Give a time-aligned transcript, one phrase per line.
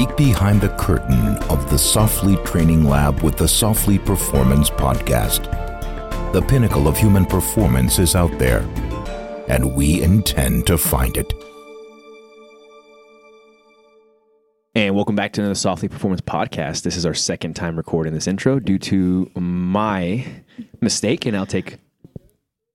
[0.00, 5.42] peek behind the curtain of the Soflete Training Lab with the Soflete Performance Podcast.
[6.32, 8.60] The pinnacle of human performance is out there,
[9.46, 11.30] and we intend to find it.
[14.74, 16.80] And welcome back to another Soflete Performance podcast.
[16.80, 20.24] This is our second time recording this intro due to my
[20.80, 21.76] mistake, and I'll take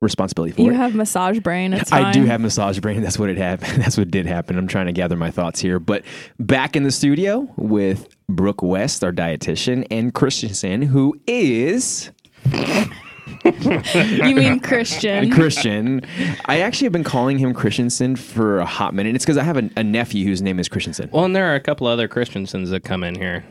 [0.01, 0.75] responsibility for You it.
[0.75, 1.73] have massage brain.
[1.73, 3.01] It's I do have massage brain.
[3.03, 3.71] That's what it happened.
[3.83, 4.57] That's what did happen.
[4.57, 5.79] I'm trying to gather my thoughts here.
[5.79, 6.03] But
[6.39, 12.11] back in the studio with Brooke West, our dietitian, and Christensen, who is
[13.43, 15.31] You mean Christian?
[15.33, 16.01] Christian.
[16.45, 19.15] I actually have been calling him Christensen for a hot minute.
[19.15, 21.09] It's because I have a, a nephew whose name is Christensen.
[21.11, 23.43] Well, and there are a couple other Christiansens that come in here.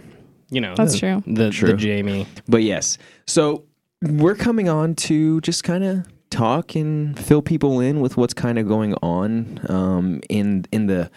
[0.51, 1.23] You know, That's the, true.
[1.27, 1.69] The, True.
[1.71, 2.27] the Jamie.
[2.47, 3.65] But yes, so
[4.03, 8.59] we're coming on to just kind of talk and fill people in with what's kind
[8.59, 11.11] of going on um, in in the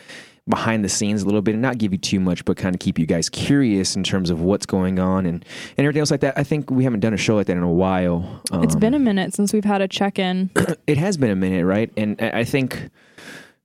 [0.49, 2.79] behind the scenes a little bit and not give you too much but kind of
[2.79, 5.43] keep you guys curious in terms of what's going on and,
[5.77, 7.63] and everything else like that i think we haven't done a show like that in
[7.63, 10.49] a while um, It's been a minute since we've had a check in.
[10.87, 11.91] it has been a minute, right?
[11.97, 12.89] And I I think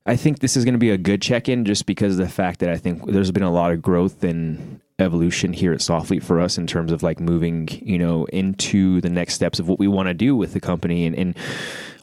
[0.06, 2.59] I think this is going to be a good check-in just because of the fact
[2.61, 6.41] that I think there's been a lot of growth and evolution here at Soflete for
[6.41, 9.89] us in terms of like moving, you know, into the next steps of what we
[9.89, 11.36] want to do with the company and, and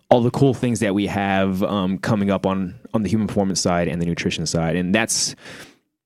[0.09, 3.61] all the cool things that we have um, coming up on on the human performance
[3.61, 5.36] side and the nutrition side, and that's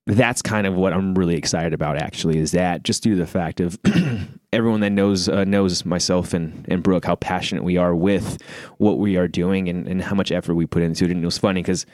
[0.06, 1.98] that's kind of what I'm really excited about.
[1.98, 3.80] Actually, is that just due to the fact of
[4.54, 8.42] everyone that knows uh, knows myself and and Brooke how passionate we are with
[8.78, 11.12] what we are doing and, and how much effort we put into it.
[11.12, 11.86] And it was funny because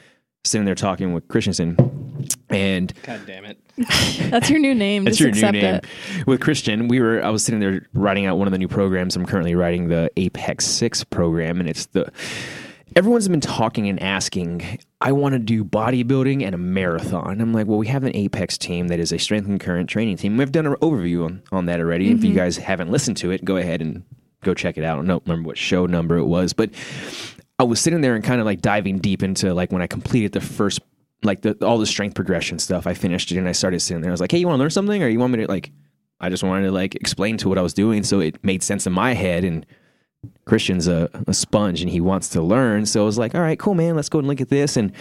[0.44, 1.76] sitting there talking with Christensen
[2.48, 3.58] and God damn it.
[4.30, 5.04] That's your new name.
[5.04, 5.76] that's Just your new name.
[5.76, 6.26] it.
[6.26, 9.16] With Christian, we were I was sitting there writing out one of the new programs.
[9.16, 12.12] I'm currently writing the Apex Six program, and it's the
[12.94, 14.80] everyone's been talking and asking.
[15.00, 17.40] I want to do bodybuilding and a marathon.
[17.40, 20.18] I'm like, well, we have an Apex team that is a strength and current training
[20.18, 20.36] team.
[20.36, 22.10] We've done an overview on, on that already.
[22.10, 22.38] If you mm-hmm.
[22.38, 24.04] guys haven't listened to it, go ahead and
[24.42, 24.98] go check it out.
[24.98, 26.70] I don't remember what show number it was, but
[27.58, 30.32] I was sitting there and kind of like diving deep into like when I completed
[30.32, 30.80] the first
[31.22, 32.86] like the all the strength progression stuff.
[32.86, 34.10] I finished it and I started sitting there.
[34.10, 35.72] I was like, "Hey, you want to learn something, or you want me to like?"
[36.20, 38.86] I just wanted to like explain to what I was doing, so it made sense
[38.86, 39.44] in my head.
[39.44, 39.64] And
[40.44, 43.58] Christian's a, a sponge and he wants to learn, so I was like, "All right,
[43.58, 43.96] cool, man.
[43.96, 44.92] Let's go and look at this." And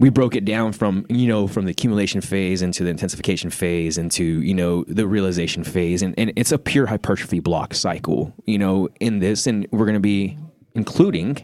[0.00, 3.98] we broke it down from you know from the accumulation phase into the intensification phase
[3.98, 8.32] into you know the realization phase, and and it's a pure hypertrophy block cycle.
[8.46, 10.38] You know, in this, and we're going to be
[10.74, 11.38] including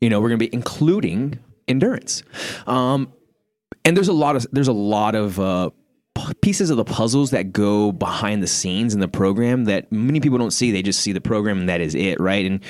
[0.00, 1.38] you know we're going to be including
[1.70, 2.22] endurance.
[2.66, 3.12] Um,
[3.84, 5.70] and there's a lot of there's a lot of uh,
[6.42, 10.38] pieces of the puzzles that go behind the scenes in the program that many people
[10.38, 10.70] don't see.
[10.70, 12.44] They just see the program and that is it right?
[12.44, 12.60] And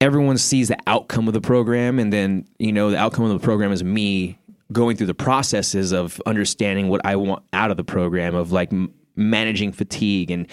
[0.00, 3.44] everyone sees the outcome of the program and then you know the outcome of the
[3.44, 4.38] program is me
[4.72, 8.72] going through the processes of understanding what i want out of the program of like
[8.72, 10.46] m- managing fatigue and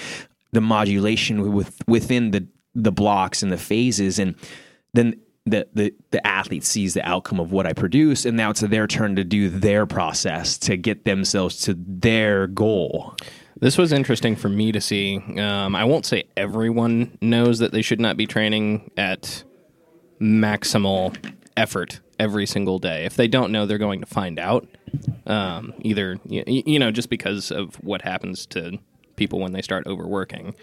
[0.51, 2.45] the modulation with within the
[2.77, 4.19] the blocks and the phases.
[4.19, 4.35] And
[4.93, 8.61] then the, the the athlete sees the outcome of what I produce and now it's
[8.61, 13.15] their turn to do their process to get themselves to their goal.
[13.59, 15.17] This was interesting for me to see.
[15.39, 19.43] Um, I won't say everyone knows that they should not be training at
[20.21, 21.15] maximal
[21.55, 23.05] effort every single day.
[23.05, 24.67] If they don't know, they're going to find out.
[25.25, 28.77] Um, either y- y- you know, just because of what happens to
[29.15, 30.55] people when they start overworking.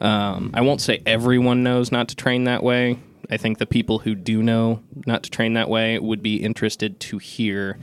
[0.00, 2.98] Um, I won't say everyone knows not to train that way.
[3.30, 6.98] I think the people who do know not to train that way would be interested
[7.00, 7.78] to hear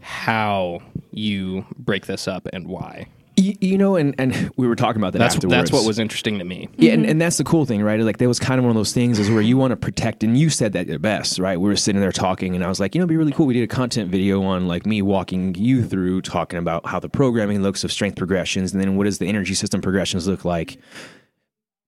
[0.00, 0.82] how
[1.12, 3.06] you break this up and why.
[3.36, 5.56] You, you know, and, and we were talking about that That's afterwards.
[5.56, 6.68] that's what was interesting to me.
[6.76, 7.98] Yeah, and, and that's the cool thing, right?
[8.00, 10.22] Like that was kind of one of those things is where you want to protect,
[10.22, 11.58] and you said that the best, right?
[11.58, 13.46] We were sitting there talking, and I was like, you know, it'd be really cool.
[13.46, 17.08] We did a content video on like me walking you through talking about how the
[17.08, 20.78] programming looks of strength progressions, and then what does the energy system progressions look like?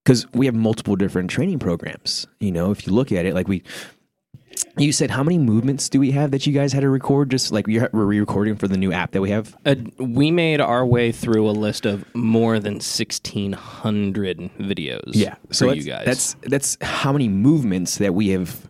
[0.04, 2.26] Because we have multiple different training programs.
[2.40, 3.62] You know, if you look at it, like we.
[4.78, 7.30] You said how many movements do we have that you guys had to record?
[7.30, 9.56] Just like we're re-recording for the new app that we have.
[9.64, 15.10] Uh, we made our way through a list of more than sixteen hundred videos.
[15.12, 15.36] Yeah.
[15.50, 16.04] So you guys.
[16.06, 18.68] that's that's how many movements that we have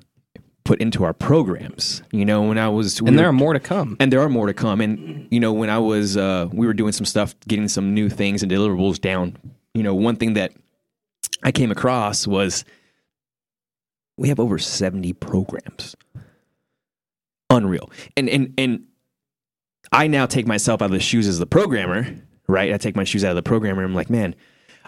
[0.65, 2.03] put into our programs.
[2.13, 3.97] You know, when I was we and were- there are more to come.
[4.01, 4.81] and there are more to come.
[4.81, 8.09] And you know, when I was uh, we were doing some stuff, getting some new
[8.09, 9.37] things and deliverables down.
[9.75, 10.53] You know, one thing that
[11.43, 12.65] I came across was
[14.17, 15.97] we have over seventy programs.
[17.51, 17.91] Unreal.
[18.17, 18.85] And and and
[19.93, 22.07] I now take myself out of the shoes as the programmer,
[22.49, 22.73] right?
[22.73, 23.85] I take my shoes out of the programmer.
[23.85, 24.35] I'm like, man,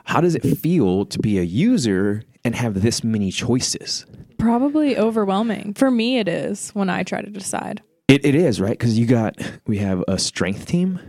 [0.04, 4.06] how does it feel to be a user and have this many choices?
[4.38, 5.74] Probably overwhelming.
[5.74, 7.82] For me, it is when I try to decide.
[8.08, 11.00] It, it is right because you got we have a strength team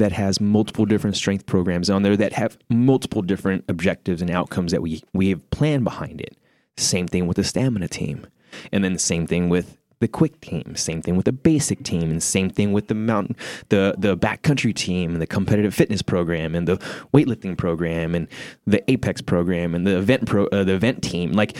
[0.00, 4.72] that has multiple different strength programs on there that have multiple different objectives and outcomes
[4.72, 6.36] that we we have planned behind it.
[6.76, 8.26] Same thing with the stamina team,
[8.72, 10.74] and then the same thing with the quick team.
[10.76, 13.36] Same thing with the basic team, and same thing with the mountain
[13.68, 16.78] the the backcountry team, and the competitive fitness program, and the
[17.14, 18.26] weightlifting program, and
[18.66, 21.32] the apex program, and the event pro uh, the event team.
[21.32, 21.56] Like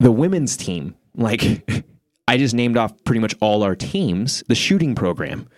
[0.00, 1.70] the women's team, like
[2.28, 5.48] I just named off pretty much all our teams, the shooting program,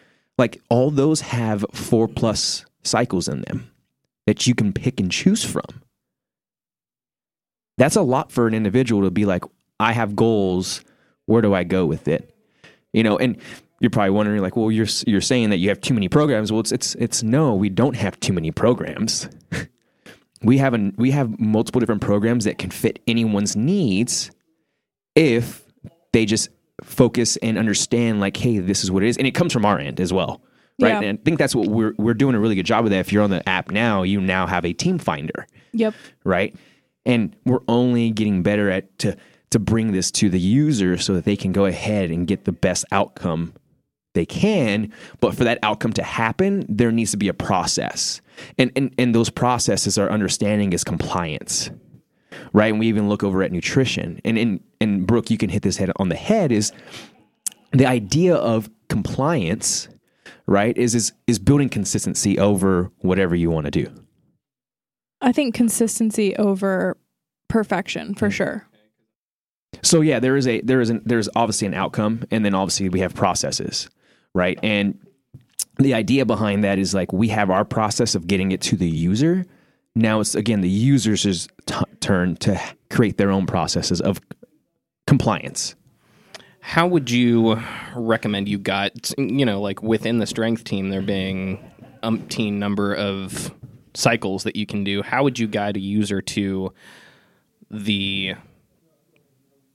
[0.40, 3.70] like all those have four plus cycles in them
[4.26, 5.82] that you can pick and choose from.
[7.76, 9.44] That's a lot for an individual to be like,
[9.78, 10.82] I have goals.
[11.26, 12.34] Where do I go with it?
[12.92, 13.36] You know, and
[13.80, 16.50] you're probably wondering, like, well, you're you're saying that you have too many programs.
[16.50, 19.28] Well, it's it's it's no, we don't have too many programs.
[20.42, 24.30] we have an we have multiple different programs that can fit anyone's needs
[25.14, 25.64] if
[26.12, 26.48] they just
[26.90, 29.16] focus and understand like hey this is what it is.
[29.16, 30.42] And it comes from our end as well
[30.80, 30.88] right?
[30.88, 31.00] Yeah.
[31.00, 33.00] and i think that's what we're we're doing a really good job of that.
[33.00, 35.94] If you're on the app now you now have a team finder Yep.
[36.24, 36.54] right?
[37.06, 39.16] And we're only getting better at to
[39.50, 42.52] to bring this to the user so that they can go ahead and get the
[42.52, 43.52] best outcome
[44.14, 44.92] they can.
[45.20, 48.20] But for that outcome to happen there needs to be a process.
[48.58, 51.70] And and, and those processes our understanding is compliance
[52.52, 55.62] right and we even look over at nutrition and in and brooke you can hit
[55.62, 56.72] this head on the head is
[57.72, 59.88] the idea of compliance
[60.46, 63.86] right is is is building consistency over whatever you want to do
[65.20, 66.96] I think consistency over
[67.48, 68.32] perfection for mm-hmm.
[68.32, 68.66] sure.
[69.82, 72.88] So yeah, there is a there is an there's obviously an outcome, and then obviously
[72.88, 73.88] we have processes,
[74.34, 74.58] right?
[74.62, 74.98] And
[75.78, 78.88] the idea behind that is like we have our process of getting it to the
[78.88, 79.46] user.
[79.94, 82.60] Now it's again the user's t- turn to
[82.90, 84.20] create their own processes of
[85.06, 85.74] compliance.
[86.60, 87.60] How would you
[87.96, 91.58] recommend you got, you know, like within the strength team, there being
[92.02, 93.52] umpteen number of
[93.94, 95.02] cycles that you can do?
[95.02, 96.72] How would you guide a user to
[97.70, 98.34] the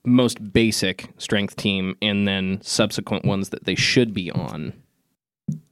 [0.06, 4.74] most basic strength team and then subsequent ones that they should be on?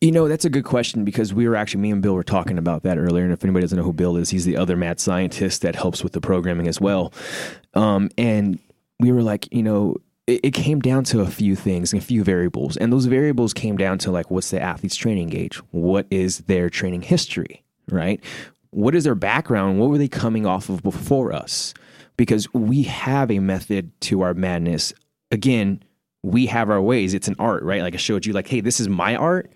[0.02, 2.60] You know, that's a good question because we were actually, me and Bill were talking
[2.60, 3.24] about that earlier.
[3.24, 6.04] And if anybody doesn't know who Bill is, he's the other mad scientist that helps
[6.04, 7.12] with the programming as well.
[7.74, 8.60] Um, and
[9.00, 9.96] we were like, you know,
[10.28, 12.78] it, it came down to a few things, and a few variables.
[12.78, 15.58] And those variables came down to like, what's the athlete's training gauge?
[15.72, 18.24] What is their training history, right?
[18.70, 19.80] What is their background?
[19.80, 21.74] What were they coming off of before us?
[22.16, 24.94] Because we have a method to our madness.
[25.32, 25.82] Again,
[26.22, 27.16] we have our ways.
[27.16, 27.82] It's an art, right?
[27.82, 29.52] Like I showed you, like, hey, this is my art,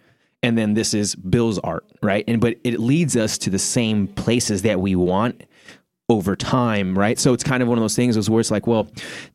[0.47, 2.23] and then this is Bill's art, right?
[2.25, 5.43] And but it leads us to the same places that we want
[6.07, 7.19] over time, right?
[7.19, 8.89] So it's kind of one of those things where it's like, well,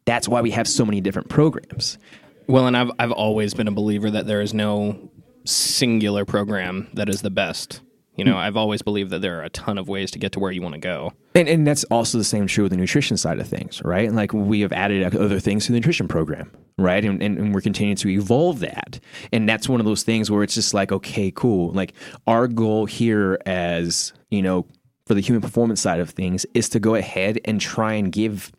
[0.06, 1.98] that's why we have so many different programs.
[2.46, 5.10] Well, and I've I've always been a believer that there is no
[5.44, 7.82] singular program that is the best.
[8.16, 8.38] You know, mm.
[8.38, 10.62] I've always believed that there are a ton of ways to get to where you
[10.62, 11.12] want to go.
[11.34, 14.06] And, and that's also the same true with the nutrition side of things, right?
[14.06, 16.50] And like we have added other things to the nutrition program,
[16.82, 17.04] right?
[17.04, 19.00] And, and, and we're continuing to evolve that.
[19.32, 21.72] And that's one of those things where it's just like, okay, cool.
[21.72, 21.94] Like
[22.26, 24.66] our goal here as, you know,
[25.06, 28.52] for the human performance side of things is to go ahead and try and give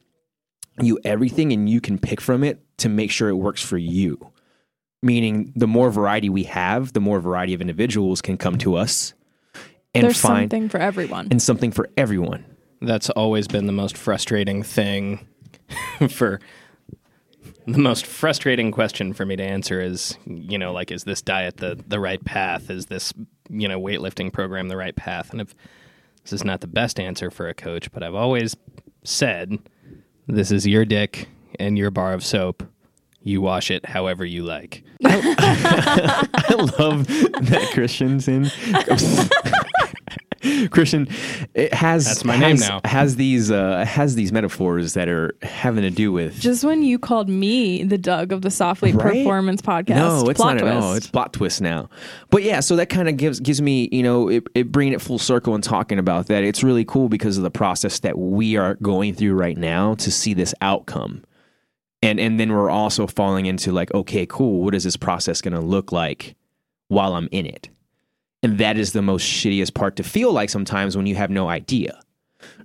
[0.82, 4.32] you everything and you can pick from it to make sure it works for you.
[5.02, 9.14] Meaning the more variety we have, the more variety of individuals can come to us
[9.94, 11.28] and There's find something for everyone.
[11.30, 12.46] and something for everyone.
[12.82, 15.28] That's always been the most frustrating thing
[16.10, 16.40] for
[17.66, 21.58] the most frustrating question for me to answer is, you know, like is this diet
[21.58, 22.70] the the right path?
[22.70, 23.14] Is this,
[23.50, 25.32] you know, weightlifting program the right path?
[25.32, 25.56] And if
[26.24, 28.56] this is not the best answer for a coach, but I've always
[29.04, 29.60] said
[30.28, 31.30] this is your dick
[31.60, 32.64] and your bar of soap.
[33.22, 34.84] You wash it however you like.
[35.06, 38.52] I love that Christian's in.
[40.72, 41.08] Christian
[41.54, 42.82] it has That's my has, name now.
[42.84, 47.00] has these uh, has these metaphors that are having to do with Just when you
[47.00, 49.14] called me the Doug of the Soflete Right?
[49.14, 50.76] Performance podcast, No, it's plot not twist.
[50.78, 50.94] at all.
[50.94, 51.90] It's plot twist now.
[52.30, 55.02] But yeah, so that kind of gives gives me, you know, it, it bringing it
[55.02, 56.44] full circle and talking about that.
[56.44, 60.12] It's really cool because of the process that we are going through right now to
[60.12, 61.24] see this outcome.
[62.02, 64.62] And and then we're also falling into like, okay, cool.
[64.64, 66.36] What is this process going to look like
[66.90, 67.70] while I'm in it?
[68.44, 71.48] And that is the most shittiest part to feel like sometimes when you have no
[71.48, 72.00] idea.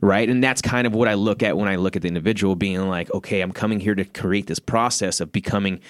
[0.01, 0.29] Right.
[0.29, 2.89] And that's kind of what I look at when I look at the individual being
[2.89, 5.81] like, okay, I'm coming here to create this process of becoming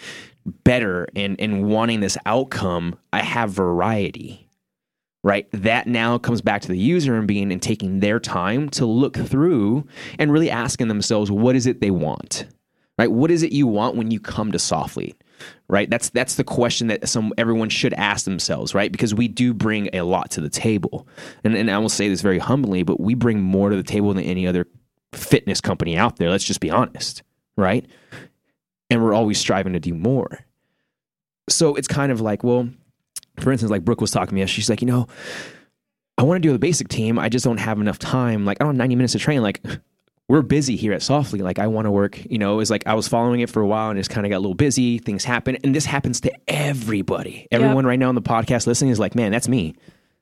[0.45, 2.99] better and, and wanting this outcome.
[3.15, 4.47] I have variety.
[5.25, 5.49] Right.
[5.53, 9.17] That now comes back to the user and being and taking their time to look
[9.17, 9.87] through
[10.19, 12.47] and really asking themselves, what is it they want?
[12.99, 13.11] Right?
[13.11, 15.17] What is it you want when you come to Soflete?
[15.69, 15.89] Right?
[15.89, 18.91] That's that's the question that some everyone should ask themselves, right?
[18.91, 21.07] Because we do bring a lot to the table,
[21.45, 24.13] and and I will say this very humbly, but we bring more to the table
[24.13, 24.67] than any other
[25.13, 26.31] fitness company out there.
[26.31, 27.23] Let's just be honest,
[27.57, 27.87] right?
[28.91, 30.45] And we're always striving to do more.
[31.49, 32.69] So it's kind of like, well,
[33.41, 35.07] for instance, like Brooke was talking to me, she's like, you know,
[36.19, 37.19] I want to do the basic team.
[37.19, 38.45] I just don't have enough time.
[38.45, 39.41] Like, I don't have 90 minutes to train.
[39.41, 39.63] Like,
[40.29, 41.43] we're busy here at Soflete.
[41.43, 43.67] Like, I want to work, you know, it's like I was following it for a
[43.67, 44.99] while and just kind of got a little busy.
[44.99, 45.57] Things happen.
[45.65, 47.49] And this happens to everybody.
[47.51, 49.75] Everyone right now on the podcast listening is like, man, that's me.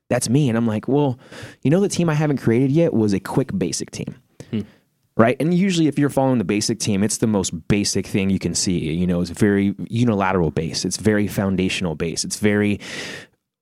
[0.09, 0.49] That's me.
[0.49, 1.19] And I'm like, well,
[1.63, 4.15] you know, the team I haven't created yet was a quick basic team.
[4.51, 4.61] Hmm.
[5.17, 5.37] Right.
[5.41, 8.55] And usually, if you're following the basic team, it's the most basic thing you can
[8.55, 8.93] see.
[8.93, 12.79] You know, it's very unilateral base, it's very foundational base, it's very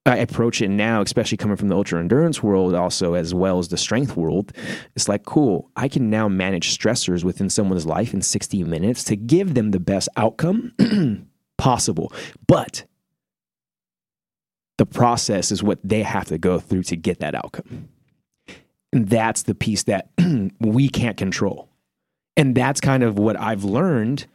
[0.07, 3.69] I approach it now, especially coming from the ultra endurance world, also as well as
[3.69, 4.53] the strength world.
[4.95, 9.17] It's like, cool, I can now manage stressors within someone's life in 60 minutes to
[9.17, 10.75] give them the best outcome
[11.59, 12.13] possible.
[12.47, 12.85] But
[14.77, 17.89] the process is what they have to go through to get that outcome.
[18.93, 20.11] And that's the piece that
[20.61, 21.69] we can't control.
[22.37, 24.27] And that's kind of what I've learned,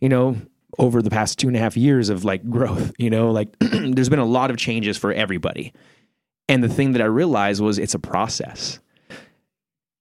[0.00, 0.36] you know,
[0.78, 4.08] over the past two and a half years of like growth, you know, like there's
[4.08, 5.72] been a lot of changes for everybody.
[6.48, 8.78] And the thing that I realized was it's a process.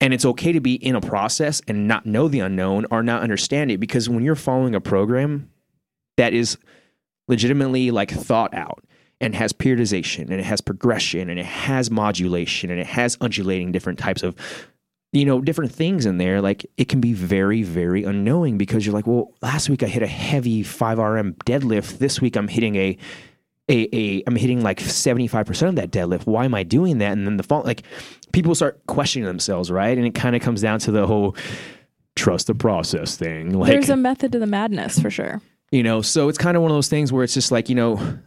[0.01, 3.23] And it's okay to be in a process and not know the unknown or not
[3.23, 5.49] understand it because when you're following a program
[6.17, 6.57] that is
[7.27, 8.83] legitimately like thought out
[9.21, 13.71] and has periodization and it has progression and it has modulation and it has undulating
[13.71, 14.35] different types of
[15.15, 18.93] you know different things in there like it can be very very unknowing because you're
[18.93, 22.97] like well last week i hit a heavy 5rm deadlift this week i'm hitting a
[23.67, 26.27] a, a I'm hitting like 75% of that deadlift.
[26.27, 27.13] Why am I doing that?
[27.13, 27.81] And then the fall like
[28.31, 29.97] people start questioning themselves, right?
[29.97, 31.35] And it kind of comes down to the whole
[32.15, 33.57] trust the process thing.
[33.57, 35.41] Like There's a method to the madness for sure.
[35.71, 37.75] you know, so it's kind of one of those things where it's just like, you
[37.75, 38.19] know,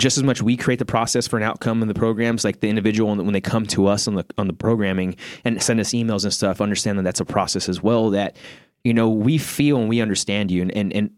[0.00, 2.68] just as much we create the process for an outcome in the programs, like the
[2.68, 5.14] individual when they come to us on the on the programming
[5.44, 8.10] and send us emails and stuff, understand that that's a process as well.
[8.10, 8.36] That
[8.82, 11.10] you know we feel and we understand you, and and, and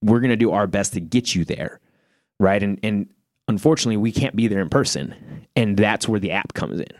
[0.00, 1.80] we're going to do our best to get you there,
[2.38, 2.62] right?
[2.62, 3.08] And and
[3.48, 6.96] unfortunately, we can't be there in person, and that's where the app comes in.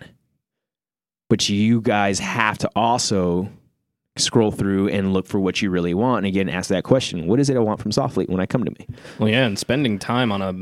[1.31, 3.49] But you guys have to also
[4.17, 7.39] scroll through and look for what you really want, and again, ask that question: What
[7.39, 8.89] is it I want from Soflete when I come to me?
[9.21, 10.53] Well, yeah, and spending time on a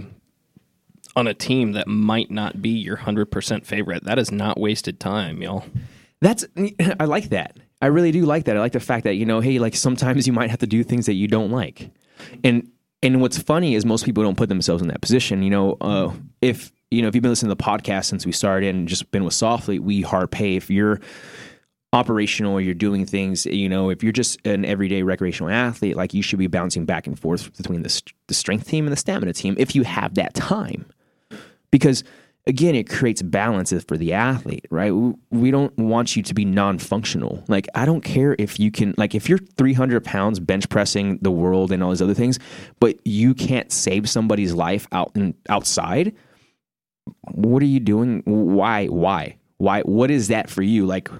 [1.16, 5.00] on a team that might not be your hundred percent favorite that is not wasted
[5.00, 5.64] time, y'all.
[6.20, 6.44] That's
[7.00, 7.56] I like that.
[7.82, 8.56] I really do like that.
[8.56, 10.84] I like the fact that you know, hey, like sometimes you might have to do
[10.84, 11.90] things that you don't like,
[12.44, 12.70] and
[13.02, 15.42] and what's funny is most people don't put themselves in that position.
[15.42, 18.32] You know, uh, if you know if you've been listening to the podcast since we
[18.32, 20.56] started and just been with Soflete, we hard pay.
[20.56, 21.00] If you're
[21.92, 26.12] operational or you're doing things, you know, if you're just an everyday recreational athlete, like
[26.12, 29.32] you should be bouncing back and forth between the, the strength team and the stamina
[29.32, 30.84] team if you have that time.
[31.70, 32.04] Because
[32.46, 34.92] again, it creates balance for the athlete, right?
[35.30, 37.44] We don't want you to be non functional.
[37.48, 41.30] Like, I don't care if you can, like, if you're 300 pounds bench pressing the
[41.30, 42.38] world and all these other things,
[42.80, 46.14] but you can't save somebody's life out and outside.
[47.32, 48.22] What are you doing?
[48.24, 48.86] Why?
[48.86, 49.36] Why?
[49.58, 49.82] Why?
[49.82, 50.86] What is that for you?
[50.86, 51.10] Like,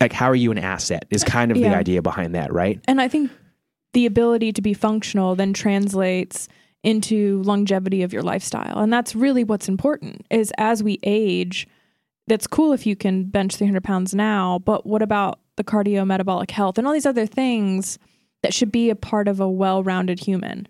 [0.00, 1.06] like how are you an asset?
[1.10, 2.80] Is kind of the idea behind that, right?
[2.86, 3.30] And I think
[3.92, 6.48] the ability to be functional then translates
[6.82, 8.78] into longevity of your lifestyle.
[8.78, 11.68] And that's really what's important is as we age,
[12.26, 16.50] that's cool if you can bench 300 pounds now, but what about the cardio metabolic
[16.50, 17.98] health and all these other things
[18.42, 20.66] that should be a part of a well-rounded human?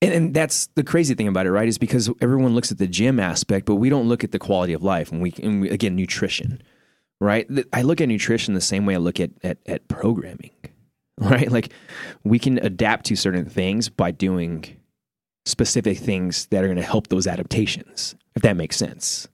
[0.00, 1.66] And, and that's the crazy thing about it, right?
[1.66, 4.72] Is because everyone looks at the gym aspect, but we don't look at the quality
[4.72, 5.10] of life.
[5.10, 6.62] And we, and we again, nutrition,
[7.20, 7.48] right?
[7.72, 10.52] I look at nutrition the same way I look at, at at programming,
[11.18, 11.50] right?
[11.50, 11.72] Like
[12.22, 14.76] we can adapt to certain things by doing
[15.48, 19.28] specific things that are going to help those adaptations, if that makes sense.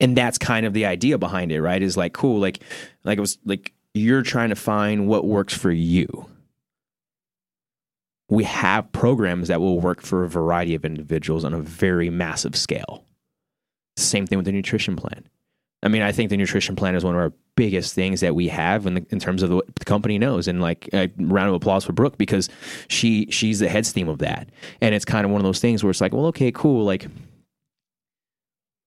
[0.00, 1.80] And that's kind of the idea behind it, right?
[1.80, 2.62] Is like cool, like
[3.04, 6.26] like it was like you're trying to find what works for you
[8.32, 12.56] we have programs that will work for a variety of individuals on a very massive
[12.56, 13.04] scale.
[13.98, 15.28] Same thing with the nutrition plan.
[15.82, 18.48] I mean, I think the nutrition plan is one of our biggest things that we
[18.48, 20.46] have in, the, in terms of the, what the company knows.
[20.46, 22.48] And like a round of applause for Brooke because
[22.88, 24.48] she she's the head steam of that.
[24.80, 26.84] And it's kind of one of those things where it's like, well, okay, cool.
[26.84, 27.06] Like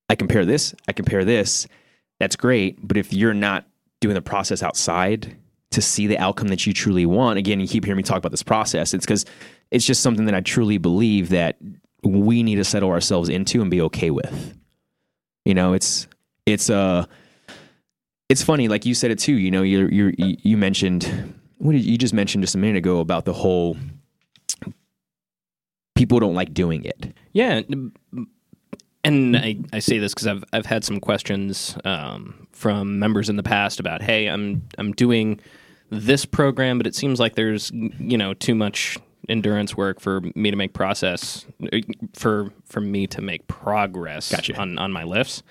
[0.10, 1.68] I compare this, I compare this.
[2.20, 2.86] That's great.
[2.88, 3.66] But if you're not
[4.00, 5.36] doing the process outside
[5.72, 8.32] to see the outcome that you truly want, again, you keep hearing me talk about
[8.32, 8.94] this process.
[8.94, 9.26] It's because
[9.72, 11.58] it's just something that I truly believe that
[12.04, 14.58] we need to settle ourselves into and be okay with.
[15.44, 16.08] You know, it's
[16.46, 17.06] it's uh
[18.30, 19.34] it's funny, like you said it too.
[19.34, 23.00] You know, you you you mentioned what did you just mentioned just a minute ago
[23.00, 23.78] about the whole
[25.96, 27.14] people don't like doing it.
[27.34, 27.62] Yeah,
[29.04, 33.36] and I, I say this because I've I've had some questions um, from members in
[33.36, 35.40] the past about, hey, I'm I'm doing
[35.90, 38.98] this program, but it seems like there's you know too much
[39.30, 41.46] endurance work for me to make process
[42.14, 44.56] for for me to make progress Gotcha.
[44.58, 45.44] on on my lifts.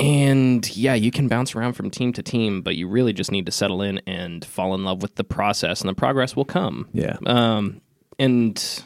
[0.00, 3.46] And yeah, you can bounce around from team to team, but you really just need
[3.46, 6.88] to settle in and fall in love with the process, and the progress will come.
[6.92, 7.16] Yeah.
[7.26, 7.80] Um,
[8.18, 8.82] and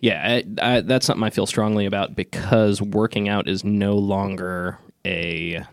[0.00, 4.78] yeah, I, I, that's something I feel strongly about because working out is no longer
[5.04, 5.54] a.
[5.54, 5.64] it-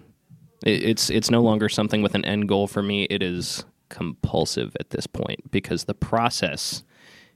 [0.84, 3.04] It's it's no longer something with an end goal for me.
[3.10, 6.84] It is compulsive at this point because the process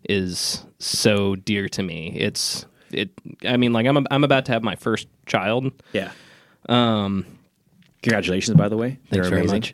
[0.10, 2.14] is so dear to me.
[2.18, 3.10] It's it.
[3.44, 5.72] I mean, like I'm a, I'm about to have my first child.
[5.92, 6.12] Yeah.
[6.68, 7.26] Um,
[8.02, 8.90] Congratulations, by the way.
[8.90, 9.60] Thanks They're very amazing.
[9.60, 9.74] much.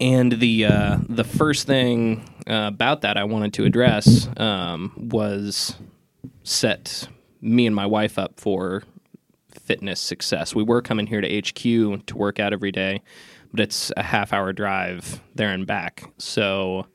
[0.00, 5.76] And the uh, the first thing uh, about that I wanted to address um, was
[6.42, 7.08] set
[7.40, 8.82] me and my wife up for
[9.50, 10.54] fitness success.
[10.54, 13.02] We were coming here to HQ to work out every day,
[13.52, 16.04] but it's a half hour drive there and back.
[16.18, 16.86] So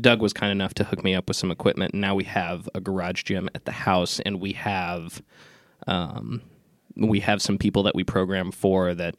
[0.00, 2.68] Doug was kind enough to hook me up with some equipment, and now we have
[2.74, 5.22] a garage gym at the house, and we have
[5.86, 6.42] um,
[6.96, 9.14] we have some people that we program for that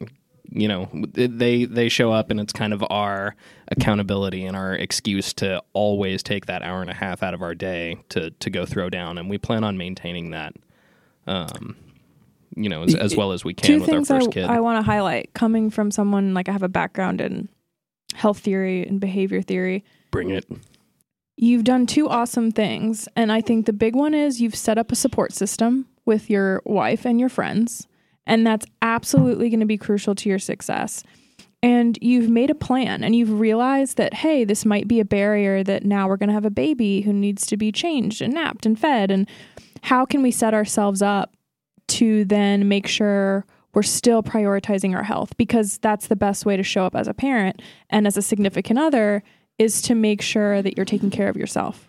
[0.50, 3.36] you know they they show up and it's kind of our
[3.68, 7.54] accountability and our excuse to always take that hour and a half out of our
[7.54, 9.18] day to to go throw down.
[9.18, 10.54] And we plan on maintaining that
[11.26, 11.76] um
[12.56, 14.44] you know as, as well as we can Two with our things I, kid.
[14.44, 15.34] I want to highlight.
[15.34, 17.48] Coming from someone like I have a background in
[18.14, 19.84] health theory and behavior theory.
[20.10, 20.46] bring it.
[21.36, 23.06] You've done two awesome things.
[23.14, 26.60] And I think the big one is you've set up a support system with your
[26.64, 27.86] wife and your friends.
[28.26, 31.04] And that's absolutely going to be crucial to your success.
[31.62, 35.62] And you've made a plan and you've realized that, hey, this might be a barrier
[35.64, 38.66] that now we're going to have a baby who needs to be changed and napped
[38.66, 39.10] and fed.
[39.10, 39.28] And
[39.82, 41.34] how can we set ourselves up
[41.88, 43.44] to then make sure
[43.74, 45.36] we're still prioritizing our health?
[45.36, 48.78] Because that's the best way to show up as a parent and as a significant
[48.78, 49.22] other
[49.58, 51.87] is to make sure that you're taking care of yourself.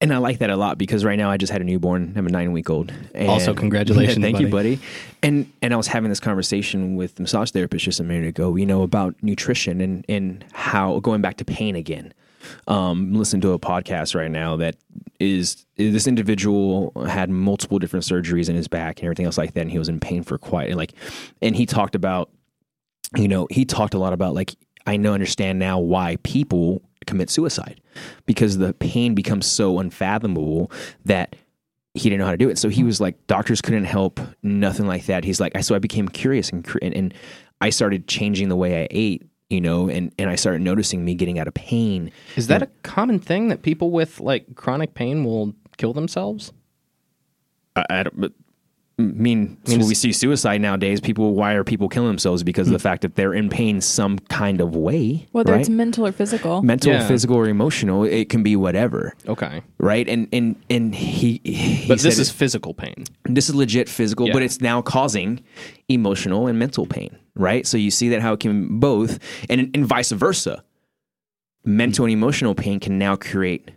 [0.00, 2.12] And I like that a lot because right now I just had a newborn.
[2.16, 2.92] I'm a nine week old.
[3.14, 4.76] And Also, congratulations, thank you, buddy.
[4.76, 4.86] buddy.
[5.22, 8.56] And and I was having this conversation with the massage therapist just a minute ago.
[8.56, 12.12] You know about nutrition and and how going back to pain again.
[12.68, 14.76] Um, listen to a podcast right now that
[15.18, 19.54] is, is this individual had multiple different surgeries in his back and everything else like
[19.54, 20.92] that, and he was in pain for quite like,
[21.42, 22.30] and he talked about,
[23.16, 24.54] you know, he talked a lot about like
[24.86, 27.80] I know understand now why people commit suicide
[28.26, 30.70] because the pain becomes so unfathomable
[31.04, 31.36] that
[31.94, 32.58] he didn't know how to do it.
[32.58, 32.86] So he hmm.
[32.86, 35.24] was like, doctors couldn't help, nothing like that.
[35.24, 37.14] He's like, I so I became curious and and, and
[37.60, 41.14] I started changing the way I ate, you know, and and I started noticing me
[41.14, 42.10] getting out of pain.
[42.36, 46.52] is that a common thing that people with like chronic pain will kill themselves
[47.76, 48.32] I, I don't, but,
[48.98, 52.42] I mean, so when we see suicide nowadays, people, why are people killing themselves?
[52.42, 52.82] Because of the mm.
[52.82, 55.60] fact that they're in pain some kind of way, Whether right?
[55.60, 56.62] it's mental or physical.
[56.62, 57.06] mental, Yeah.
[57.06, 58.04] physical, or emotional.
[58.04, 60.08] It can be whatever, okay right?
[60.08, 64.30] And and and he, he but this is it- physical pain this is legit physical,
[64.32, 65.42] but it's now causing
[65.88, 67.66] emotional and mental pain, right?
[67.66, 69.18] So you see that how it can both,
[69.50, 70.64] and, and vice versa.
[71.64, 73.70] Mental and emotional pain can now create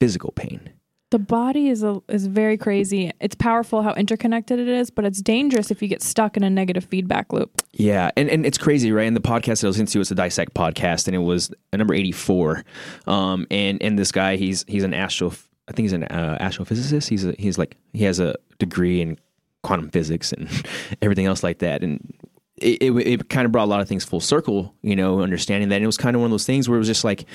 [0.00, 0.70] physical pain.
[1.10, 3.12] The body is a, is very crazy.
[3.20, 6.50] It's powerful how interconnected it is, but it's dangerous if you get stuck in a
[6.50, 7.62] negative feedback loop.
[7.72, 9.06] Yeah, and, and it's crazy, right?
[9.06, 11.94] And the podcast that I was into was the Dissect podcast, and it was number
[11.94, 12.64] eighty four.
[13.06, 15.32] Um, and and this guy, he's he's an astro,
[15.68, 17.08] I think he's an uh, astrophysicist.
[17.08, 19.18] He's a, he's like he has a degree in
[19.62, 20.48] quantum physics and
[21.02, 21.84] everything else like that.
[21.84, 22.14] And
[22.56, 25.68] it, it it kind of brought a lot of things full circle, you know, understanding
[25.68, 25.76] that.
[25.76, 27.26] And it was kind of one of those things where it was just like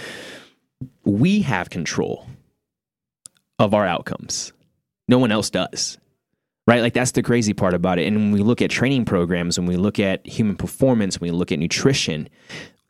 [1.05, 2.25] we have control
[3.61, 4.51] of our outcomes.
[5.07, 5.97] No one else does
[6.67, 6.81] right?
[6.81, 8.07] Like that's the crazy part about it.
[8.07, 11.37] And when we look at training programs, when we look at human performance, when we
[11.37, 12.29] look at nutrition,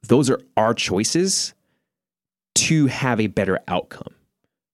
[0.04, 1.54] those are our choices
[2.56, 4.14] to have a better outcome.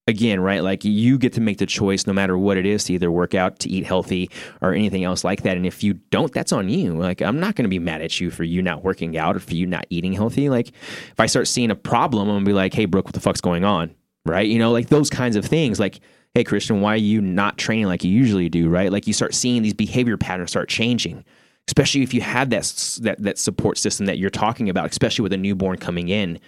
[0.10, 0.64] Again, right?
[0.64, 3.36] Like you get to make the choice no matter what it is to either work
[3.36, 4.30] out, to eat healthy,
[4.62, 5.58] or anything else like that.
[5.58, 6.94] And if you don't, that's on you.
[6.94, 9.40] Like I'm not going to be mad at you for you not working out or
[9.40, 10.50] for you not eating healthy.
[10.50, 13.16] Like if I start seeing a problem, I'm going to be like, hey, Brooke, what
[13.16, 13.96] the fuck's going on?
[14.28, 14.48] Right?
[14.48, 15.80] You know, like those kinds of things.
[15.80, 16.00] Like,
[16.34, 18.70] hey, Christian, why are you not training like you usually do?
[18.70, 18.92] Right?
[18.92, 21.24] Like you start seeing these behavior patterns start changing
[21.68, 25.34] especially if you have that that that support system that you're talking about, especially with
[25.34, 26.40] a newborn coming in.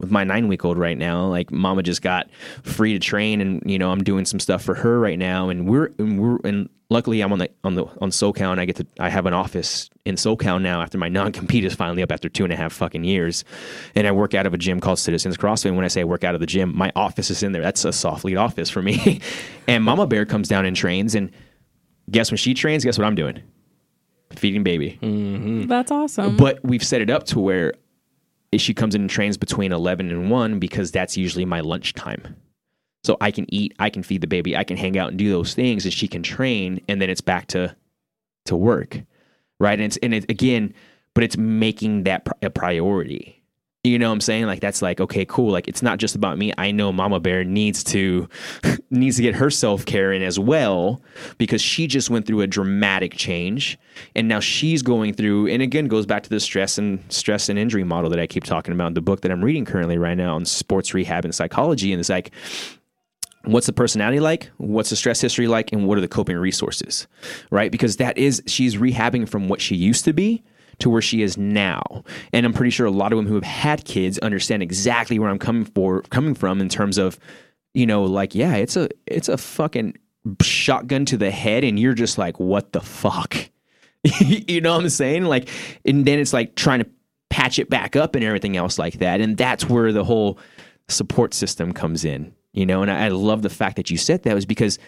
[0.00, 1.26] With my nine week old right now.
[1.26, 2.30] Like mama just got
[2.62, 5.68] free to train and you know, I'm doing some stuff for her right now and
[5.68, 8.76] we're and we're and luckily I'm on the on the on SoCal and I get
[8.76, 12.12] to I have an office in SoCal now after my non compete is finally up
[12.12, 13.44] after two and a half fucking years.
[13.94, 15.66] And I work out of a gym called Citizens CrossFit.
[15.66, 17.62] And when I say I work out of the gym, my office is in there.
[17.62, 19.20] That's a Soflete office for me.
[19.66, 21.30] and Mama Bear comes down and trains and
[22.10, 23.42] guess when she trains, guess what I'm doing?
[24.36, 24.98] Feeding baby.
[25.66, 26.36] That's awesome.
[26.36, 27.74] But we've set it up to where
[28.56, 32.36] she comes in and trains between 11 and 1 because that's usually my lunchtime.
[33.04, 35.30] So I can eat, I can feed the baby, I can hang out and do
[35.30, 37.74] those things, and she can train, and then it's back to
[38.46, 39.00] to work,
[39.60, 39.78] right?
[39.78, 40.74] And it's and it again,
[41.14, 43.37] but it's making that a priority.
[43.88, 44.46] You know what I'm saying?
[44.46, 45.50] Like that's like okay, cool.
[45.50, 46.52] Like it's not just about me.
[46.58, 48.28] I know Mama Bear needs to
[48.90, 51.00] needs to get her self care in as well
[51.38, 53.78] because she just went through a dramatic change,
[54.14, 55.48] and now she's going through.
[55.48, 58.44] And again, goes back to the stress and stress and injury model that I keep
[58.44, 58.88] talking about.
[58.88, 62.00] in The book that I'm reading currently right now on sports rehab and psychology, and
[62.00, 62.32] it's like
[63.44, 67.06] what's the personality like what's the stress history like and what are the coping resources
[67.50, 70.42] right because that is she's rehabbing from what she used to be
[70.78, 72.04] to where she is now.
[72.32, 75.30] And i'm pretty sure a lot of women who have had kids understand exactly where
[75.30, 77.18] i'm coming for coming from in terms of
[77.74, 79.96] you know like yeah it's a it's a fucking
[80.42, 83.34] shotgun to the head and you're just like what the fuck?
[84.20, 85.24] You know what i'm saying?
[85.24, 85.48] Like
[85.84, 86.90] and then it's like trying to
[87.30, 89.20] patch it back up and everything else like that.
[89.20, 90.38] And that's where the whole
[90.88, 92.82] support system comes in you know?
[92.82, 94.78] And I, I love the fact that you said that was because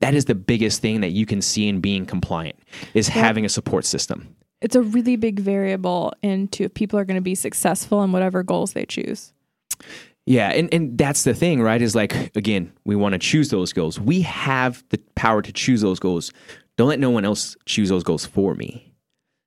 [0.00, 2.56] that is the biggest thing that you can see in being compliant
[2.94, 4.34] is having a support system
[4.66, 8.42] it's a really big variable into if people are going to be successful in whatever
[8.42, 9.32] goals they choose.
[10.26, 13.72] yeah and, and that's the thing right is like again we want to choose those
[13.72, 14.00] goals.
[14.00, 16.32] We have the power to choose those goals.
[16.76, 18.92] Don't let no one else choose those goals for me.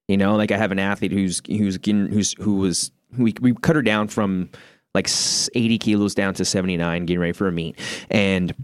[0.07, 3.53] You know like i have an athlete who's who's getting who's who was we, we
[3.55, 4.49] cut her down from
[4.95, 5.07] like
[5.53, 7.77] 80 kilos down to 79 getting ready for a meet.
[8.09, 8.55] And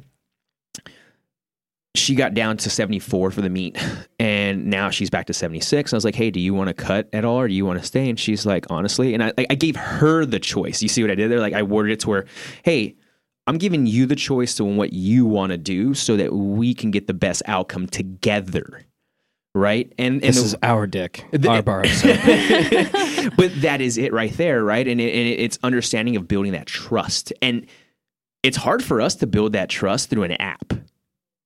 [1.98, 3.78] she got down to 74 for the meet
[4.20, 7.10] and now she's back to 76 i was like hey do you want to cut
[7.14, 9.56] at all or do you want to stay and she's like honestly and I, I
[9.56, 12.10] gave her the choice you see what i did there like i worded it to
[12.10, 12.26] where
[12.64, 12.96] hey
[13.48, 16.92] i'm giving you the choice to what you want to do so that we can
[16.92, 18.84] get the best outcome together
[19.54, 21.84] right and, and This the- is our dick, The- our bar.
[23.38, 24.88] But that is it right there, right?
[24.88, 27.34] And, it, and it's understanding of building that trust.
[27.42, 27.66] And
[28.44, 30.74] it's hard for us to build that trust through an app.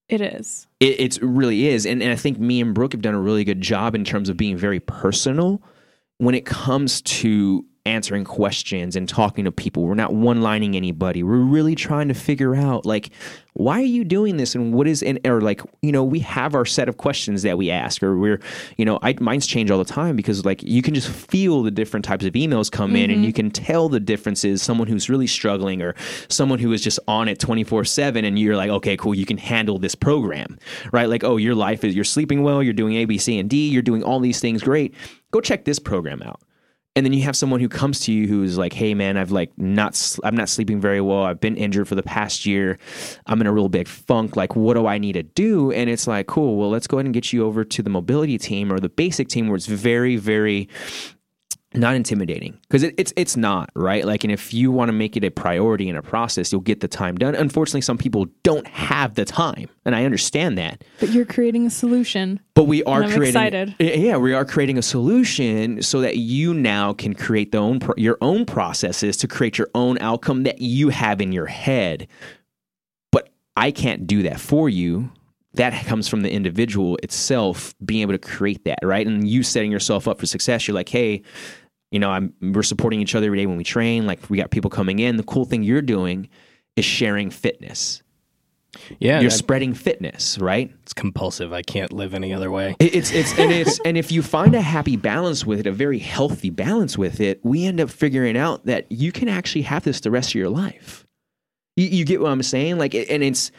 [0.09, 0.67] It is.
[0.79, 1.85] It it's, really is.
[1.85, 4.27] And, and I think me and Brooke have done a really good job in terms
[4.27, 5.61] of being very personal
[6.17, 9.83] when it comes to answering questions and talking to people.
[9.83, 11.23] We're not one lining anybody.
[11.23, 13.09] We're really trying to figure out, like,
[13.53, 16.55] why are you doing this and what is, and, or like, you know, we have
[16.55, 18.39] our set of questions that we ask, or we're,
[18.77, 21.71] you know, I, mine's change all the time because, like, you can just feel the
[21.71, 23.35] different types of emails come in and you mm-hmm.
[23.35, 24.61] can tell the differences.
[24.61, 25.95] Someone who's really struggling or
[26.29, 29.37] someone who is just on it 24 7, and you're like, okay, cool, you can
[29.37, 30.57] handle this program,
[30.91, 31.09] right?
[31.09, 33.69] Like, oh, your life is, you're sleeping well, you're doing A, B, C, and D,
[33.69, 34.93] you're doing all these things great.
[35.31, 36.41] Go check this program out
[36.99, 39.51] and then you have someone who comes to you who's like hey man i've like
[39.57, 41.23] not I'm not sleeping very well.
[41.23, 42.77] I've been injured for the past year.
[43.25, 44.35] I'm in a real big funk.
[44.35, 45.71] Like what do i need to do?
[45.71, 46.57] And it's like cool.
[46.57, 49.27] Well let's go ahead and get you over to the mobility team or the basic
[49.27, 50.67] team where it's very very
[51.73, 54.05] not intimidating because it, it's it's not right?
[54.05, 56.79] Like and if you want to make it a priority in a process you'll get
[56.79, 57.35] the time done.
[57.35, 60.83] Unfortunately some people don't have the time and i understand that.
[60.99, 62.39] But you're creating a solution.
[62.55, 63.75] but we are creating excited.
[63.79, 68.17] yeah we are creating a solution so that you now can create the own your
[68.21, 72.07] own processes to create your own outcome that you have in your head.
[73.11, 75.11] But i can't do that for you
[75.59, 79.71] that comes from the individual itself being able to create that right and you setting
[79.71, 81.21] yourself up for success you're like hey
[81.91, 84.51] you know I'm, we're supporting each other every day when we train like we got
[84.51, 86.29] people coming in the cool thing you're doing
[86.75, 88.01] is sharing fitness
[88.99, 91.51] yeah, you're that- spreading fitness right it's compulsive.
[91.53, 92.75] I can't live any other way.
[92.79, 95.71] It- It's it's and it's and if you find a happy balance with it, a
[95.71, 99.83] very healthy balance with it, we end up figuring out that you can actually have
[99.83, 101.05] this the rest of your life.
[101.79, 102.77] You, you get what I'm saying?
[102.77, 103.51] Like, and it's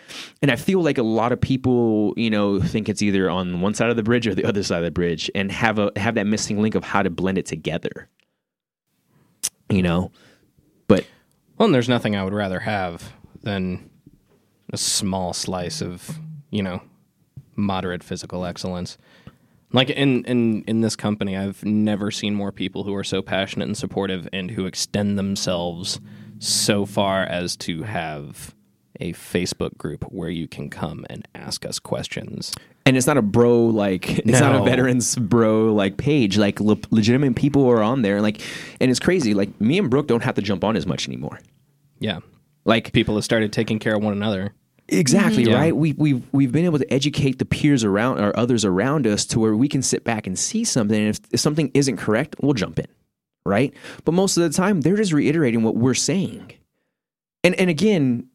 [0.42, 3.72] and I feel like a lot of people, you know, think it's either on one
[3.72, 6.16] side of the bridge or the other side of the bridge, and have a have
[6.16, 8.08] that missing link of how to blend it together.
[9.70, 10.12] You know,
[10.86, 11.06] but
[11.56, 13.88] Well, and there's nothing I would rather have than
[14.70, 16.18] a small slice of,
[16.50, 16.82] you know,
[17.56, 18.98] moderate physical excellence.
[19.72, 23.64] Like in, in in this company, I've never seen more people who are so passionate
[23.64, 26.00] and supportive and who extend themselves
[26.40, 28.54] so far as to have
[28.98, 32.52] a Facebook group where you can come and ask us questions.
[32.84, 36.76] and it's not a bro like it's not a veterans bro like page like le-
[36.90, 38.40] legitimate people are on there like
[38.80, 41.38] and it's crazy like me and brooke don't have to jump on as much anymore
[41.98, 42.18] Yeah.
[42.64, 44.54] like People have started taking care of one another.
[44.88, 45.54] exactly Yeah.
[45.54, 49.24] right we, we've we've been able to educate the peers around or others around us
[49.26, 52.34] to where we can sit back and see something and if, if something isn't correct
[52.42, 52.86] we'll jump in
[53.50, 56.52] right but most of the time they're just reiterating what we're saying
[57.44, 58.26] and and again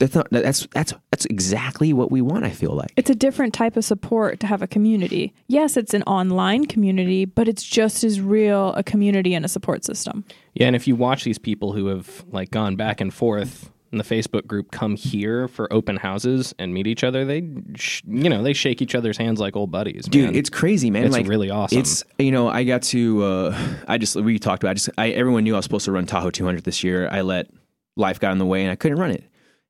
[0.00, 3.54] that's not that's that's that's exactly what we want i feel like It's a different
[3.54, 5.32] type of support to have a community.
[5.46, 9.84] Yes, it's an online community, but it's just as real a community and a support
[9.84, 10.24] system.
[10.54, 13.98] Yeah, and if you watch these people who have like gone back and forth in
[13.98, 18.28] the Facebook group come here for open houses and meet each other, they sh- you
[18.30, 20.06] know, they shake each other's hands like old buddies.
[20.06, 20.34] dude man.
[20.34, 21.78] it's crazy man It's like really awesome.
[21.78, 25.10] it's you know i got to uh i just we talked about I just I,
[25.10, 27.48] everyone knew i was supposed to run tahoe 200 this year i let
[27.96, 29.24] life got in the way and i couldn't run it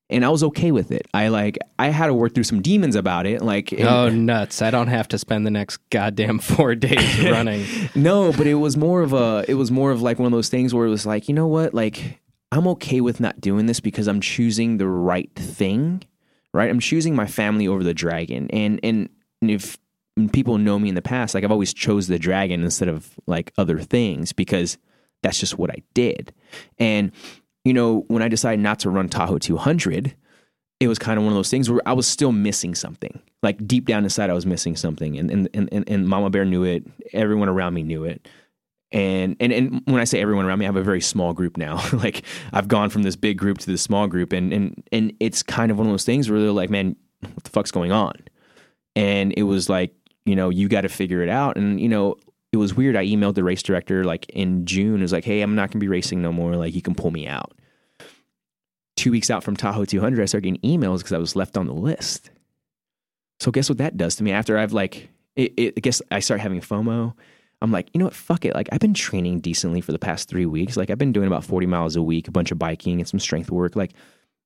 [0.09, 2.95] and i was okay with it i like i had to work through some demons
[2.95, 4.61] about it like oh nuts!
[4.61, 7.65] I don't have to spend the next goddamn four days running.
[7.95, 10.49] no but it was more of a it was more of like one of those
[10.49, 12.19] things where it was like you know what like
[12.53, 16.03] i'm okay with not doing this because i'm choosing the right thing
[16.53, 19.09] right i'm choosing my family over the dragon and and
[19.41, 19.77] if
[20.31, 23.51] people know me in the past like i've always chose the dragon instead of like
[23.57, 24.77] other things because
[25.21, 26.33] that's just what i did
[26.77, 27.11] and
[27.63, 30.15] you know when i decided not to run tahoe 200
[30.83, 33.19] it was kind of one of those things where I was still missing something.
[33.41, 36.45] Like deep down inside, I was missing something, and and and, and, and Mama Bear
[36.45, 36.85] knew it.
[37.13, 38.27] Everyone around me knew it.
[38.93, 41.57] And, and and when I say everyone around me, I have a very small group
[41.57, 41.83] now.
[41.93, 45.43] like I've gone from this big group to this small group, and and and it's
[45.43, 48.13] kind of one of those things where they're like, "Man, what the fuck's going on?"
[48.95, 51.57] And it was like, you know, you got to figure it out.
[51.57, 52.15] And you know,
[52.51, 52.95] it was weird.
[52.95, 54.99] I emailed the race director like in June.
[54.99, 56.55] It was like, "Hey, I'm not gonna be racing no more.
[56.55, 57.51] Like, you can pull me out."
[58.95, 61.67] two weeks out from Tahoe 200, I started getting emails because I was left on
[61.67, 62.29] the list.
[63.39, 64.31] So guess what that does to me?
[64.31, 67.13] After I've like, it, it, I guess I start having FOMO.
[67.63, 68.13] I'm like, you know what?
[68.13, 68.53] Fuck it.
[68.53, 70.77] Like I've been training decently for the past three weeks.
[70.77, 73.19] Like I've been doing about 40 miles a week, a bunch of biking and some
[73.19, 73.75] strength work.
[73.75, 73.93] Like,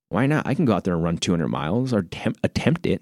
[0.10, 0.48] why not?
[0.48, 3.02] I can go out there and run 200 miles or attempt, attempt it.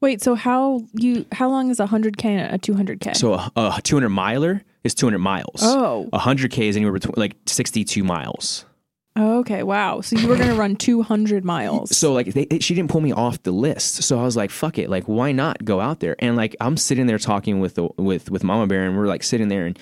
[0.00, 3.14] Wait, so how you how long is a hundred k and a two hundred k?
[3.14, 5.60] So a, a 200 miler is 200 miles.
[5.62, 8.66] oh, A 100k is anywhere between like 62 miles.
[9.16, 10.00] Okay, wow.
[10.00, 11.96] So you were gonna run two hundred miles.
[11.96, 14.02] So like they, she didn't pull me off the list.
[14.02, 14.90] So I was like, fuck it.
[14.90, 16.16] Like why not go out there?
[16.18, 19.22] And like I'm sitting there talking with the with with Mama Bear and we're like
[19.22, 19.78] sitting there and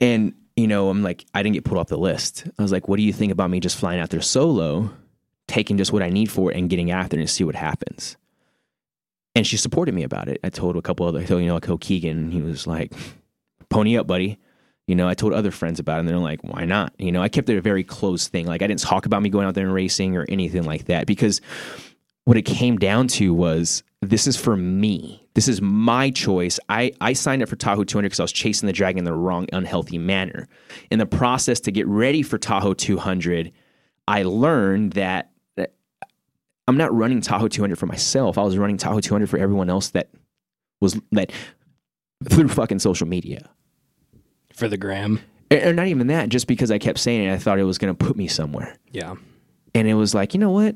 [0.00, 2.46] and you know, I'm like I didn't get pulled off the list.
[2.58, 4.90] I was like, what do you think about me just flying out there solo,
[5.48, 8.16] taking just what I need for it and getting out there and see what happens?
[9.34, 10.38] And she supported me about it.
[10.44, 12.92] I told a couple other I told you know, like Keegan, he was like,
[13.68, 14.38] Pony up, buddy.
[14.86, 16.94] You know, I told other friends about it and they're like, why not?
[16.98, 18.46] You know, I kept it a very close thing.
[18.46, 21.06] Like I didn't talk about me going out there and racing or anything like that
[21.06, 21.40] because
[22.24, 25.26] what it came down to was this is for me.
[25.34, 26.60] This is my choice.
[26.68, 29.12] I, I signed up for Tahoe 200 because I was chasing the dragon in the
[29.12, 30.48] wrong, unhealthy manner.
[30.90, 33.52] In the process to get ready for Tahoe 200,
[34.08, 35.74] I learned that, that
[36.68, 38.38] I'm not running Tahoe 200 for myself.
[38.38, 40.10] I was running Tahoe 200 for everyone else that
[40.80, 41.32] was that
[42.28, 43.50] through fucking social media.
[44.56, 45.20] For the gram.
[45.50, 47.94] Or not even that, just because I kept saying it, I thought it was going
[47.94, 48.76] to put me somewhere.
[48.90, 49.14] Yeah.
[49.74, 50.74] And it was like, you know what?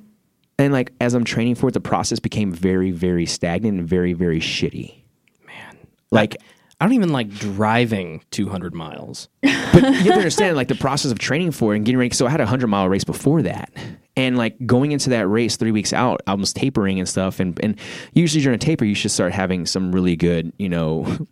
[0.59, 4.13] And like as I'm training for it, the process became very, very stagnant and very,
[4.13, 5.03] very shitty.
[5.47, 5.77] Man.
[6.11, 6.37] Like,
[6.81, 9.29] I don't even like driving 200 miles.
[9.43, 12.15] but you have to understand, like the process of training for it and getting ready.
[12.15, 13.71] So I had a hundred mile race before that,
[14.17, 17.39] and like going into that race three weeks out, I was tapering and stuff.
[17.39, 17.79] And and
[18.15, 21.27] usually during a taper, you should start having some really good, you know,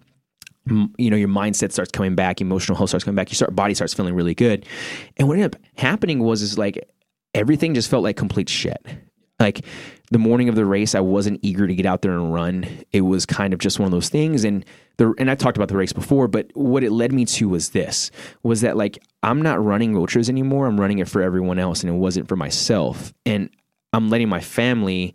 [0.98, 3.74] you know, your mindset starts coming back, emotional health starts coming back, your start body
[3.74, 4.66] starts feeling really good.
[5.16, 6.88] And what ended up happening was is like
[7.34, 8.84] everything just felt like complete shit.
[9.40, 9.64] Like
[10.10, 12.66] the morning of the race, I wasn't eager to get out there and run.
[12.92, 14.44] It was kind of just one of those things.
[14.44, 14.64] And
[14.96, 17.70] the and I talked about the race before, but what it led me to was
[17.70, 18.10] this:
[18.42, 20.66] was that like I'm not running ultras anymore.
[20.66, 23.14] I'm running it for everyone else, and it wasn't for myself.
[23.24, 23.48] And
[23.92, 25.14] I'm letting my family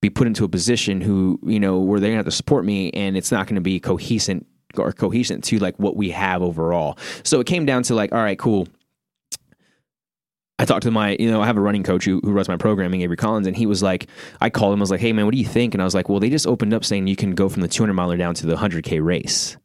[0.00, 2.90] be put into a position who you know where they're gonna have to support me,
[2.92, 4.44] and it's not going to be cohesive
[4.78, 6.98] or cohesive to like what we have overall.
[7.22, 8.68] So it came down to like, all right, cool.
[10.58, 12.56] I talked to my, you know, I have a running coach who, who runs my
[12.56, 14.06] programming, Avery Collins, and he was like,
[14.40, 15.74] I called him, I was like, hey man, what do you think?
[15.74, 17.68] And I was like, well, they just opened up saying you can go from the
[17.68, 19.56] 200 miler down to the 100K race.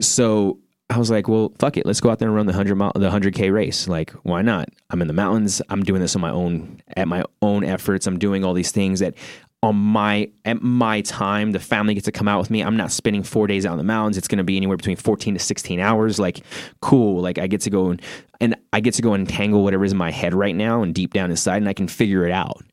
[0.00, 1.84] So I was like, well, fuck it.
[1.84, 3.88] Let's go out there and run the 100 mile, the 100K race.
[3.88, 4.68] Like, why not?
[4.90, 5.60] I'm in the mountains.
[5.68, 8.06] I'm doing this on my own, at my own efforts.
[8.06, 9.14] I'm doing all these things that
[9.62, 11.52] on my at my time.
[11.52, 12.62] The family gets to come out with me.
[12.62, 14.16] I'm not spending four days out in the mountains.
[14.16, 16.18] It's going to be anywhere between 14 to 16 hours.
[16.18, 16.40] Like,
[16.80, 17.20] cool.
[17.20, 18.02] Like I get to go and
[18.40, 21.12] and I get to go and tangle is in my head right now and deep
[21.12, 22.64] down inside, and I can figure it out.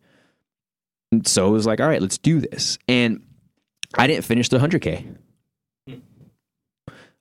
[1.12, 2.78] And so it was like, all right, let's do this.
[2.88, 3.24] And
[3.96, 5.16] I didn't finish the 100k.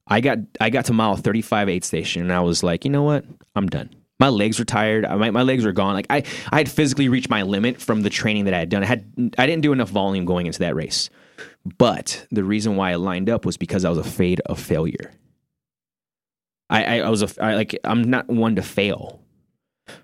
[0.07, 3.03] I got I got to mile 35 aid station, and I was like, you know
[3.03, 3.25] what?
[3.57, 3.91] I'm done.
[4.21, 5.03] My legs were tired.
[5.03, 5.95] My, my legs were gone.
[5.95, 6.23] Like I,
[6.53, 8.83] I had physically reached my limit from the training that I had done.
[8.83, 11.11] I had I didn't do enough volume going into that race.
[11.79, 15.13] But the reason why I lined up was because I was afraid of failure.
[16.71, 19.21] I, I, I was a, I, like I'm not one to fail,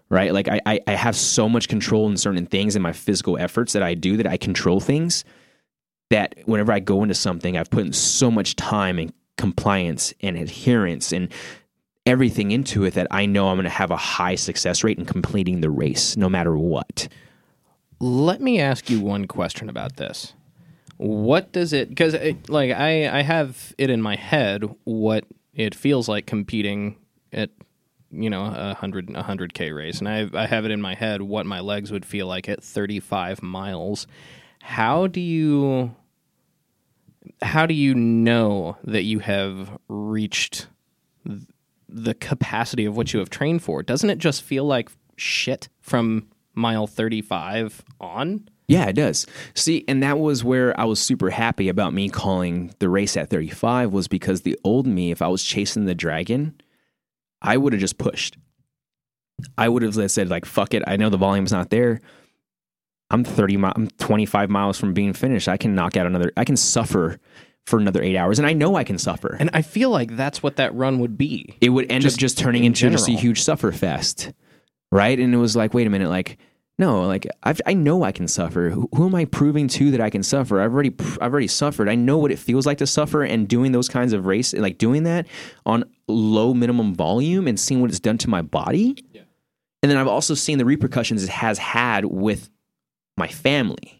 [0.08, 0.32] right?
[0.32, 3.72] Like I, I I have so much control in certain things in my physical efforts
[3.74, 5.24] that I do that I control things
[6.10, 10.36] that whenever I go into something, I've put in so much time and compliance and
[10.36, 11.32] adherence and
[12.06, 15.04] everything into it that I know I'm going to have a high success rate in
[15.04, 17.08] completing the race, no matter what.
[18.00, 20.32] Let me ask you one question about this.
[20.96, 21.88] What does it?
[21.88, 22.14] Because
[22.48, 26.96] like I, I have it in my head what it feels like competing
[27.32, 27.50] at
[28.10, 30.94] you know a hundred a hundred k race, and I I have it in my
[30.94, 34.06] head what my legs would feel like at 35 miles.
[34.60, 35.94] How do you
[37.42, 40.66] how do you know that you have reached
[41.92, 43.82] the capacity of what you have trained for?
[43.82, 48.48] Doesn't it just feel like shit from mile 35 on?
[48.68, 49.26] Yeah, it does.
[49.54, 53.28] See, and that was where I was super happy about me calling the race at
[53.28, 56.60] 35 was because the old me, if I was chasing the dragon,
[57.42, 58.36] I would have just pushed.
[59.58, 62.00] I would have said like, "Fuck it, I know the volume's not there.
[63.10, 65.48] I'm 30 mi- I'm 25 miles from being finished.
[65.48, 67.18] I can knock out another I can suffer
[67.66, 70.42] for another 8 hours and I know I can suffer." And I feel like that's
[70.42, 71.56] what that run would be.
[71.60, 74.32] it would end Just up just turning in into just a huge suffer fest,
[74.90, 75.18] right?
[75.18, 76.38] And it was like, wait a minute, like,
[76.78, 78.70] no, like I've, I know I can suffer.
[78.70, 80.60] Who, who am I proving to that I can suffer?
[80.62, 81.90] I've already, I've already suffered.
[81.90, 84.78] I know what it feels like to suffer, and doing those kinds of race, like
[84.78, 85.26] doing that
[85.66, 88.96] on low minimum volume and seeing what it's done to my body.
[89.12, 89.22] Yeah.
[89.82, 92.50] And then I've also seen the repercussions it has had with
[93.16, 93.99] my family.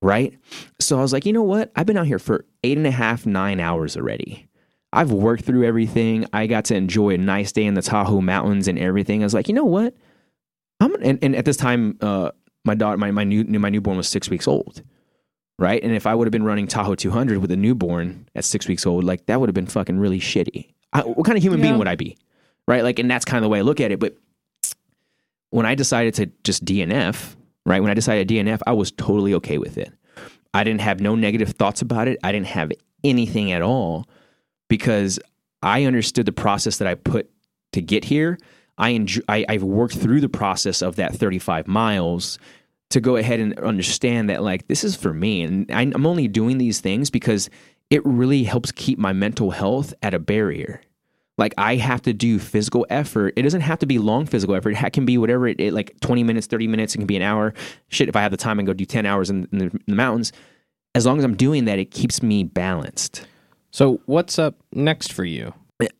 [0.00, 0.38] Right.
[0.78, 1.72] So I was like, you know what?
[1.74, 4.48] I've been out here for eight and a half, nine hours already.
[4.92, 6.26] I've worked through everything.
[6.32, 9.22] I got to enjoy a nice day in the Tahoe Mountains and everything.
[9.22, 9.94] I was like, you know what?
[10.80, 12.30] I'm and, and at this time, uh,
[12.64, 14.82] my daughter, my my new my newborn was six weeks old,
[15.58, 15.82] right?
[15.82, 18.86] And if I would have been running Tahoe 200 with a newborn at six weeks
[18.86, 20.72] old, like that would have been fucking really shitty.
[20.92, 22.16] I, what kind of human being would I be,
[22.66, 22.82] right?
[22.82, 23.98] Like, and that's kind of the way I look at it.
[23.98, 24.16] But
[25.50, 27.36] when I decided to just DNF,
[27.68, 27.80] right?
[27.80, 29.92] When I decided DNF, I was totally okay with it.
[30.54, 32.18] I didn't have no negative thoughts about it.
[32.24, 32.72] I didn't have
[33.04, 34.08] anything at all
[34.68, 35.20] because
[35.62, 37.30] I understood the process that I put
[37.72, 38.38] to get here.
[38.78, 42.38] I enjoy, I, I've worked through the process of that 35 miles
[42.90, 46.56] to go ahead and understand that like this is for me, and I'm only doing
[46.58, 47.50] these things because
[47.90, 50.80] it really helps keep my mental health at a barrier.
[51.38, 53.34] Like I have to do physical effort.
[53.36, 54.70] It doesn't have to be long physical effort.
[54.70, 56.94] It can be whatever it, it like 20 minutes, 30 minutes.
[56.94, 57.54] It can be an hour.
[57.88, 59.82] Shit, if I have the time and go do 10 hours in, in, the, in
[59.86, 60.32] the mountains,
[60.94, 63.26] as long as I'm doing that, it keeps me balanced.
[63.70, 65.54] So what's up next for you?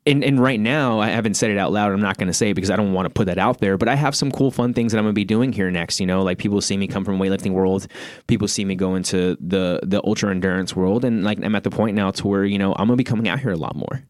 [0.07, 1.93] and and right now I haven't said it out loud.
[1.93, 3.79] I'm not going to say it because I don't want to put that out there.
[3.79, 6.01] But I have some cool, fun things that I'm going to be doing here next.
[6.01, 7.87] You know, like people see me come from weightlifting world,
[8.27, 11.71] people see me go into the the ultra endurance world, and like I'm at the
[11.71, 13.77] point now to where you know I'm going to be coming out here a lot
[13.77, 14.03] more.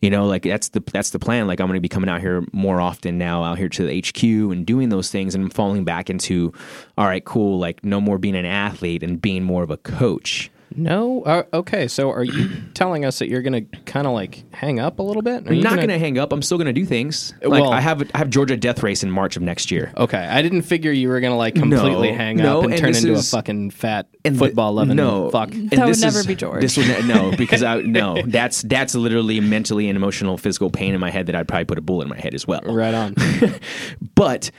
[0.00, 1.46] You know, like that's the that's the plan.
[1.46, 4.00] Like I'm going to be coming out here more often now, out here to the
[4.00, 6.52] HQ and doing those things, and falling back into,
[6.98, 7.58] all right, cool.
[7.58, 10.50] Like no more being an athlete and being more of a coach.
[10.76, 11.22] No.
[11.22, 11.88] Uh, okay.
[11.88, 15.02] So are you telling us that you're going to kind of like hang up a
[15.02, 15.46] little bit?
[15.46, 16.32] Are I'm you not gonna- hang up.
[16.32, 17.32] I'm still going to do things.
[17.42, 19.92] Like Well- I have I have Georgia Death Race in March of next year.
[19.96, 22.80] Okay, I didn't figure you were gonna like completely No, hang no, up and, and
[22.80, 25.30] turn into is- a fucking fat football loving no.
[25.30, 25.52] fuck.
[25.52, 26.60] And That would never is- be George.
[26.60, 30.94] This would ne- no because I no that's that's literally mentally and emotional physical pain
[30.94, 32.60] in my head that I'd probably put a bullet in my head as well.
[32.64, 33.14] Right on.
[34.14, 34.50] But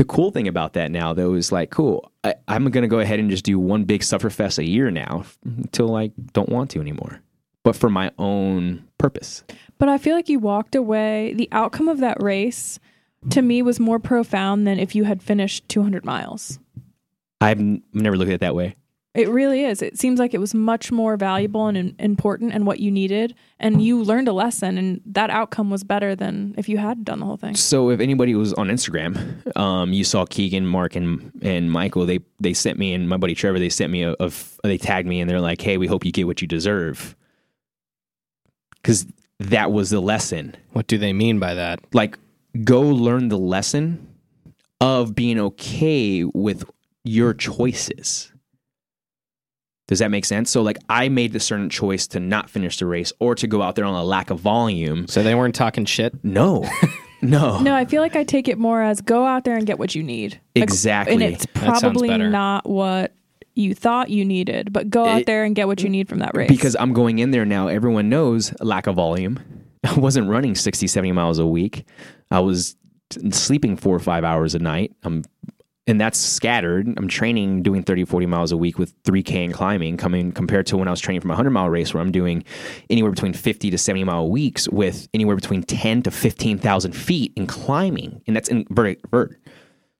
[0.00, 2.10] the cool thing about that now though is like cool.
[2.24, 5.94] I, I'm gonna go ahead and just do one big sufferfest a year now until
[5.94, 7.20] I don't want to anymore.
[7.64, 9.44] But for my own purpose.
[9.76, 11.34] But I feel like you walked away.
[11.34, 12.80] The outcome of that race
[13.28, 16.58] to me was more profound than if you had finished 200 miles.
[17.42, 18.76] I've n- never looked at it that way.
[19.12, 19.82] It really is.
[19.82, 23.34] It seems like it was much more valuable and important and what you needed.
[23.58, 27.18] And you learned a lesson, and that outcome was better than if you had done
[27.18, 27.56] the whole thing.
[27.56, 32.06] So if anybody was on Instagram, um, you saw Keegan, Mark, and and Michael.
[32.06, 33.58] They they sent me and my buddy Trevor.
[33.58, 36.04] They sent me a, a f- they tagged me and they're like, "Hey, we hope
[36.04, 37.16] you get what you deserve,"
[38.76, 39.06] because
[39.40, 40.54] that was the lesson.
[40.72, 41.80] what do they mean by that?
[41.92, 42.16] Like,
[42.62, 44.06] go learn the lesson
[44.80, 46.64] of being okay with
[47.04, 48.29] your choices.
[49.90, 50.50] Does that make sense?
[50.50, 53.60] So like I made the certain choice to not finish the race or to go
[53.60, 55.06] out there on a lack of volume.
[55.08, 56.14] So they weren't talking shit.
[56.24, 56.64] No.
[57.22, 57.58] No.
[57.60, 59.94] No, I feel like I take it more as go out there and get what
[59.94, 60.40] you need.
[60.56, 61.12] Like, Exactly.
[61.22, 62.30] and it's sounds probably better.
[62.30, 63.12] not what
[63.54, 66.20] you thought you needed, but go out It- there and get what you need from
[66.20, 66.48] that race.
[66.48, 67.68] because I'm going in there now.
[67.68, 69.38] Everyone knows lack of volume.
[69.84, 71.86] I wasn't running 60, 70 miles a week.
[72.30, 72.74] I was
[73.10, 74.94] t- sleeping four or five hours a night.
[75.02, 75.22] I'm,
[75.90, 76.86] and that's scattered.
[76.96, 80.76] I'm training doing 30, 40 miles a week with 3K and climbing coming compared to
[80.76, 82.44] when I was training from a 100 mile race where I'm doing
[82.88, 87.48] anywhere between 50 to 70 mile weeks with anywhere between 10 to 15,000 feet in
[87.48, 88.22] climbing.
[88.28, 89.36] And that's in vert.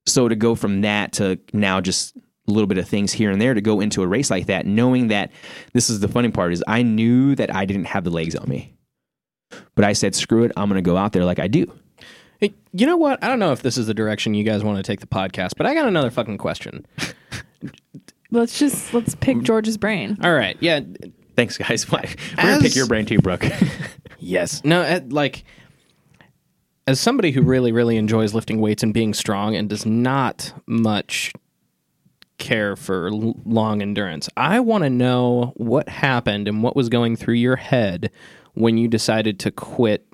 [0.06, 3.40] So to go from that to now just a little bit of things here and
[3.40, 5.32] there to go into a race like that, knowing that
[5.72, 8.48] this is the funny part is I knew that I didn't have the legs on
[8.48, 8.76] me.
[9.74, 11.66] But I said, screw it, I'm gonna go out there like I do.
[12.40, 13.22] Hey, you know what?
[13.22, 15.50] I don't know if this is the direction you guys want to take the podcast,
[15.56, 16.86] but I got another fucking question.
[18.30, 20.16] let's just let's pick George's brain.
[20.22, 20.56] All right.
[20.60, 20.80] Yeah.
[21.36, 21.88] Thanks, guys.
[21.92, 22.00] We're
[22.36, 23.44] gonna As- pick your brain too, Brooke.
[24.22, 24.62] Yes.
[24.64, 25.44] No, uh, like
[26.86, 31.32] as somebody who really really enjoys lifting weights and being strong and does not much
[32.36, 34.28] care for l- long endurance.
[34.36, 38.10] I want to know what happened and what was going through your head
[38.52, 40.06] when you decided to quit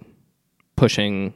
[0.77, 1.35] pushing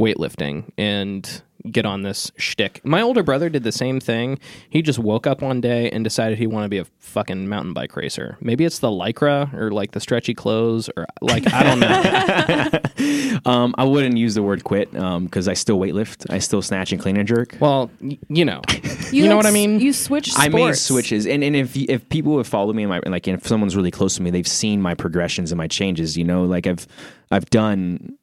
[0.00, 2.80] weightlifting and get on this shtick.
[2.84, 4.38] My older brother did the same thing.
[4.70, 7.74] He just woke up one day and decided he wanted to be a fucking mountain
[7.74, 8.38] bike racer.
[8.40, 13.40] Maybe it's the lycra or like the stretchy clothes or like I don't know.
[13.50, 16.30] um, I wouldn't use the word quit because I still weightlift.
[16.30, 17.56] I still snatch and clean and jerk.
[17.60, 18.62] well, y- you know.
[19.10, 19.80] You, know like I mean?
[19.80, 20.30] You switch.
[20.36, 23.44] I made switches, and and if if people have followed me, in my like if
[23.44, 26.16] someone's really close to me, they've seen my progressions and my changes.
[26.16, 26.86] You know, like I've
[27.32, 28.16] I've done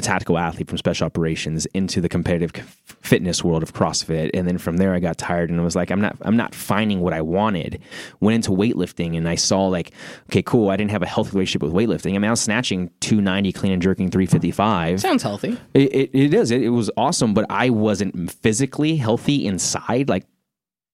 [0.00, 2.52] a tactical athlete from special operations into the competitive
[3.02, 6.00] fitness world of CrossFit, and then from there I got tired and was like, I'm
[6.00, 7.80] not I'm not finding what I wanted.
[8.20, 9.92] Went into weightlifting, and I saw like,
[10.30, 10.70] okay, cool.
[10.70, 12.14] I didn't have a healthy relationship with weightlifting.
[12.14, 15.00] I mean, I was snatching 290, clean and jerking 355.
[15.00, 15.58] Sounds healthy.
[15.74, 16.50] It, it, it is.
[16.50, 20.24] It, it was awesome, but I wasn't physically healthy inside, like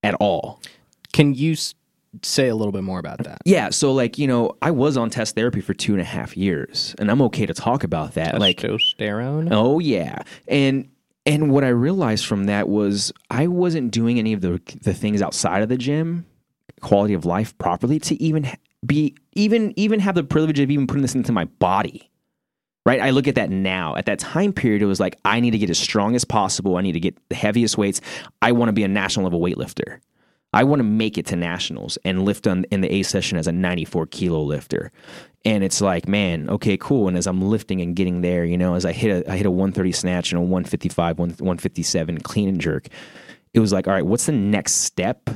[0.03, 0.61] at all.
[1.13, 1.75] Can you s-
[2.23, 3.39] say a little bit more about that?
[3.45, 3.71] Yeah.
[3.71, 6.95] So, like, you know, I was on test therapy for two and a half years,
[6.99, 8.39] and I'm okay to talk about that.
[8.39, 9.49] Like, Testosterone.
[9.51, 10.89] oh yeah, and
[11.25, 15.21] and what I realized from that was I wasn't doing any of the the things
[15.23, 16.25] outside of the gym,
[16.81, 20.87] quality of life properly to even ha- be even even have the privilege of even
[20.87, 22.11] putting this into my body.
[22.85, 23.01] Right?
[23.01, 23.97] I look at that now.
[23.97, 26.77] At that time period, it was like I need to get as strong as possible.
[26.77, 28.01] I need to get the heaviest weights.
[28.41, 29.99] I want to be a national level weightlifter.
[30.53, 33.47] I want to make it to nationals and lift on in the A session as
[33.47, 34.91] a 94 kilo lifter.
[35.45, 37.09] And it's like, man, okay, cool.
[37.09, 39.47] And as I'm lifting and getting there, you know, as I hit a I hit
[39.47, 42.89] a 130 snatch and a 155, one- 157 clean and jerk,
[43.55, 45.29] it was like, all right, what's the next step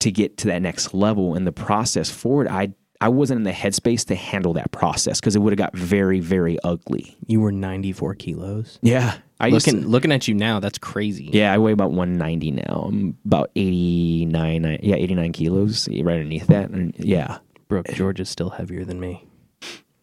[0.00, 1.34] to get to that next level?
[1.34, 5.34] in the process forward, I I wasn't in the headspace to handle that process because
[5.34, 7.16] it would have got very, very ugly.
[7.26, 8.78] You were 94 kilos.
[8.82, 9.16] Yeah.
[9.40, 11.30] I used Looking looking at you now, that's crazy.
[11.32, 12.84] yeah, I weigh about 190 now.
[12.88, 16.70] I'm about 89, yeah, 89 kilos, right underneath that.
[16.70, 17.38] And yeah.
[17.68, 19.24] Brooke, George is still heavier than me.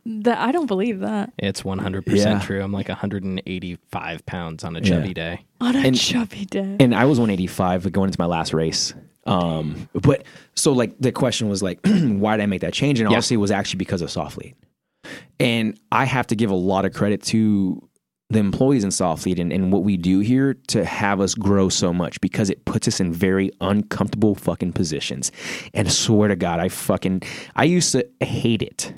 [0.05, 2.61] That I don't believe that It's 100% true.
[2.63, 5.13] I'm like 185 pounds on a chubby Yeah.
[5.13, 5.45] day.
[5.59, 6.77] on a And- chubby day.
[6.79, 8.93] And I was 185 going into my last race.
[9.25, 10.23] Um, but
[10.55, 13.01] so like the question was like, why did I make that change?
[13.01, 13.15] And Yeah.
[13.17, 14.53] honestly, it was actually because of Soflete.
[15.39, 17.86] And I have to give a lot of credit to
[18.29, 21.93] the employees in Soflete and, and what we do here to have us grow so
[21.93, 25.31] much because it puts us in very uncomfortable fucking positions.
[25.73, 27.21] And I swear to God, I fucking,
[27.55, 28.93] I used to hate it.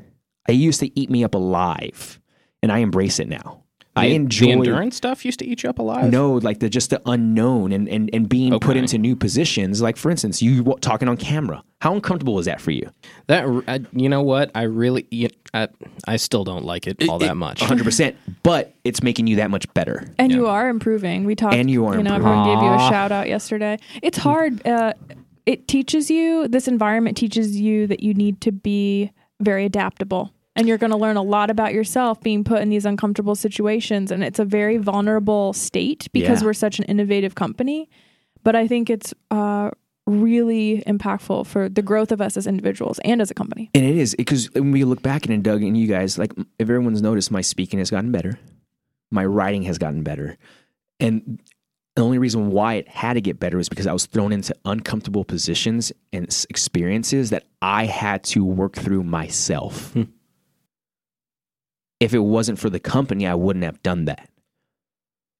[0.47, 2.19] I used to eat me up alive
[2.63, 3.63] and I embrace it now.
[3.95, 6.09] I enjoy the endurance stuff used to eat you up alive.
[6.11, 9.81] no, like the just the unknown and and, and being put into new positions.
[9.81, 11.63] Like for instance, you w- talking on camera.
[11.81, 12.89] How uncomfortable is that for you?
[13.27, 14.51] that I, you know what?
[14.55, 15.67] I really you- I,
[16.07, 17.59] I still don't like it all that much.
[17.61, 17.83] 100.
[17.83, 20.07] percent But it's making you that much better.
[20.19, 21.23] And you are improving.
[21.25, 21.55] We talked.
[21.55, 22.37] And you are You know, improving.
[22.39, 23.77] everyone gave you a shout out yesterday.
[24.03, 24.65] It's hard.
[24.67, 24.93] Uh,
[25.45, 26.47] it teaches you.
[26.47, 29.11] This environment teaches you that you need to be
[29.41, 32.85] very adaptable, and you're going to learn a lot about yourself being put in these
[32.85, 34.11] uncomfortable situations.
[34.11, 36.45] And it's a very vulnerable state because Yeah.
[36.47, 37.89] we're such an innovative company.
[38.43, 39.71] But I think it's uh,
[40.05, 43.69] really impactful for the growth of us as individuals and as a company.
[43.73, 46.33] And it is because when we look back at it, Doug and you guys, like
[46.37, 48.39] if everyone's noticed, my speaking has gotten better,
[49.11, 50.37] my writing has gotten better,
[50.99, 51.39] and
[51.95, 54.55] the only reason why it had to get better is because I was thrown into
[54.63, 59.91] uncomfortable positions and experiences that I had to work through myself.
[59.93, 60.03] Hmm.
[61.99, 64.29] If it wasn't for the company, I wouldn't have done that.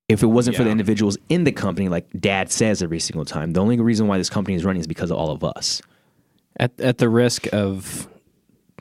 [0.10, 3.54] If it wasn't for the individuals in the company, like Dad says every single time,
[3.54, 5.84] the only reason why this company is running is because of all of us.
[6.60, 8.08] At at the risk of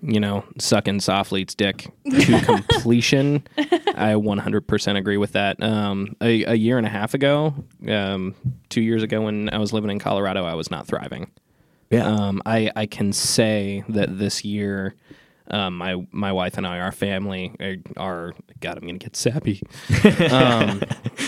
[0.01, 5.63] you know sucking Soflete's dick to completion, I 100% agree with that.
[5.63, 7.55] Um, a, a year and a half ago,
[7.87, 8.35] um,
[8.71, 11.31] two years ago, when I was living in Colorado, I was not thriving.
[11.91, 12.07] Yeah.
[12.07, 14.95] Um, I I can say that this year,
[15.51, 19.63] um, my my wife and I, our family, are, are God, I'm gonna get sappy.
[20.31, 20.83] um,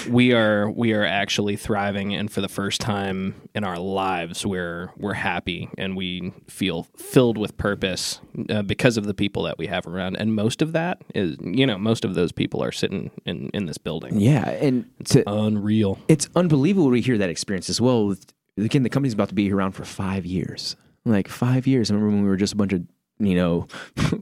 [0.09, 4.91] we are we are actually thriving, and for the first time in our lives, we're
[4.97, 9.67] we're happy and we feel filled with purpose uh, because of the people that we
[9.67, 10.17] have around.
[10.17, 13.67] And most of that is, you know, most of those people are sitting in in
[13.67, 14.21] this building.
[14.21, 15.99] yeah, and to, Unreal.
[16.09, 18.15] it's unbelievable to hear that experience as well.
[18.57, 20.77] Again, the company's about to be around for five years.
[21.07, 21.91] Like five years.
[21.91, 22.83] I remember when we were just a bunch of,
[23.21, 23.69] you know,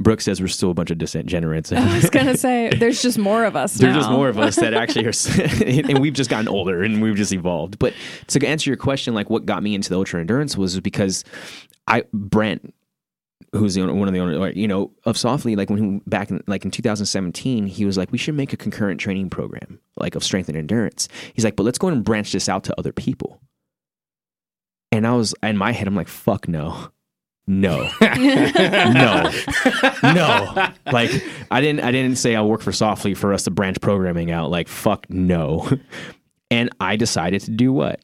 [0.00, 1.72] Brooke says we're still a bunch of dissent degenerates.
[1.72, 3.74] I was gonna say there's just more of us.
[3.74, 7.16] There's just more of us that actually are, and we've just gotten older and we've
[7.16, 7.78] just evolved.
[7.78, 7.94] But
[8.28, 11.24] to answer your question, like what got me into the ultra endurance was because
[11.86, 12.74] I Brent,
[13.52, 16.28] who's the owner, one of the owners, you know, of Soflete, like when he, back
[16.28, 20.16] in like in 2017, he was like, we should make a concurrent training program like
[20.16, 21.08] of strength and endurance.
[21.34, 23.40] He's like, but let's go and branch this out to other people.
[24.90, 26.90] And I was in my head, I'm like, fuck no.
[27.46, 29.30] No, no,
[30.02, 30.68] no.
[30.90, 31.10] Like
[31.50, 34.50] I didn't, I didn't say I'll work for Soflete for us to branch programming out.
[34.50, 35.68] Like fuck no.
[36.50, 38.00] And I decided to do what?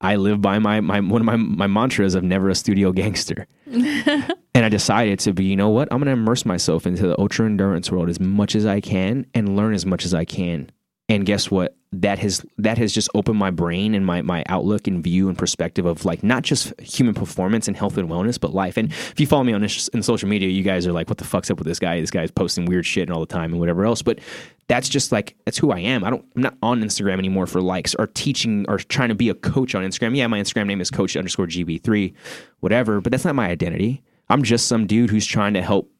[0.00, 3.46] I live by my, my one of my, my mantras of never a studio gangster.
[3.66, 5.88] and I decided to be, you know what?
[5.90, 9.26] I'm going to immerse myself into the ultra endurance world as much as I can
[9.34, 10.70] and learn as much as I can.
[11.08, 11.76] And guess what?
[11.92, 15.36] That has that has just opened my brain and my my outlook and view and
[15.36, 18.76] perspective of like not just human performance and health and wellness, but life.
[18.76, 21.24] And if you follow me on in social media, you guys are like, "What the
[21.24, 22.00] fuck's up with this guy?
[22.00, 24.20] This guy's posting weird shit and all the time and whatever else." But
[24.68, 26.04] that's just like that's who I am.
[26.04, 26.24] I don't.
[26.36, 29.74] I'm not on Instagram anymore for likes or teaching or trying to be a coach
[29.74, 30.16] on Instagram.
[30.16, 32.14] Yeah, my Instagram name is Coach underscore GB3,
[32.60, 33.00] whatever.
[33.00, 34.04] But that's not my identity.
[34.28, 35.90] I'm just some dude who's trying to help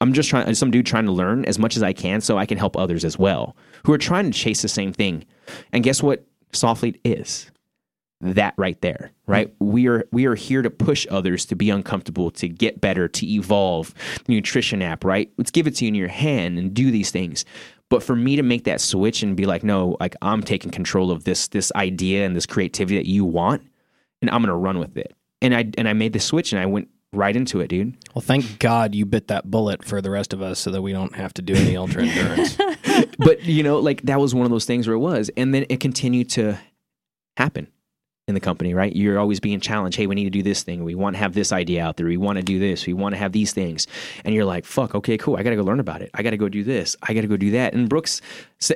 [0.00, 2.46] I'm just trying, some dude trying to learn as much as I can so I
[2.46, 5.24] can help others as well who are trying to chase the same thing.
[5.72, 6.24] And guess what?
[6.52, 7.50] Soflete is
[8.20, 9.52] that right there, right?
[9.58, 9.72] Hmm.
[9.72, 13.26] We are we are here to push others to be uncomfortable, to get better, to
[13.26, 13.94] evolve.
[14.28, 15.30] Nutrition app, right?
[15.36, 17.44] Let's give it to you in your hand and do these things.
[17.88, 21.10] But for me to make that switch and be like, no, like I'm taking control
[21.10, 23.62] of this this idea and this creativity that you want,
[24.20, 25.14] and I'm gonna run with it.
[25.42, 27.96] And I and I made the switch and I went right into it, dude.
[28.14, 30.92] Well, thank God you bit that bullet for the rest of us, so that we
[30.92, 32.56] don't have to do any ultra endurance.
[33.18, 35.66] but you know, like that was one of those things where it was, and then
[35.68, 36.58] it continued to
[37.36, 37.68] happen
[38.28, 38.94] in the company, right?
[38.96, 39.96] You're always being challenged.
[39.96, 40.82] Hey, we need to do this thing.
[40.82, 42.06] We want to have this idea out there.
[42.06, 42.84] We want to do this.
[42.84, 43.86] We want to have these things.
[44.24, 45.36] And you're like, fuck, okay, cool.
[45.36, 46.10] I got to go learn about it.
[46.12, 46.96] I got to go do this.
[47.04, 47.72] I got to go do that.
[47.72, 48.20] And Brooks,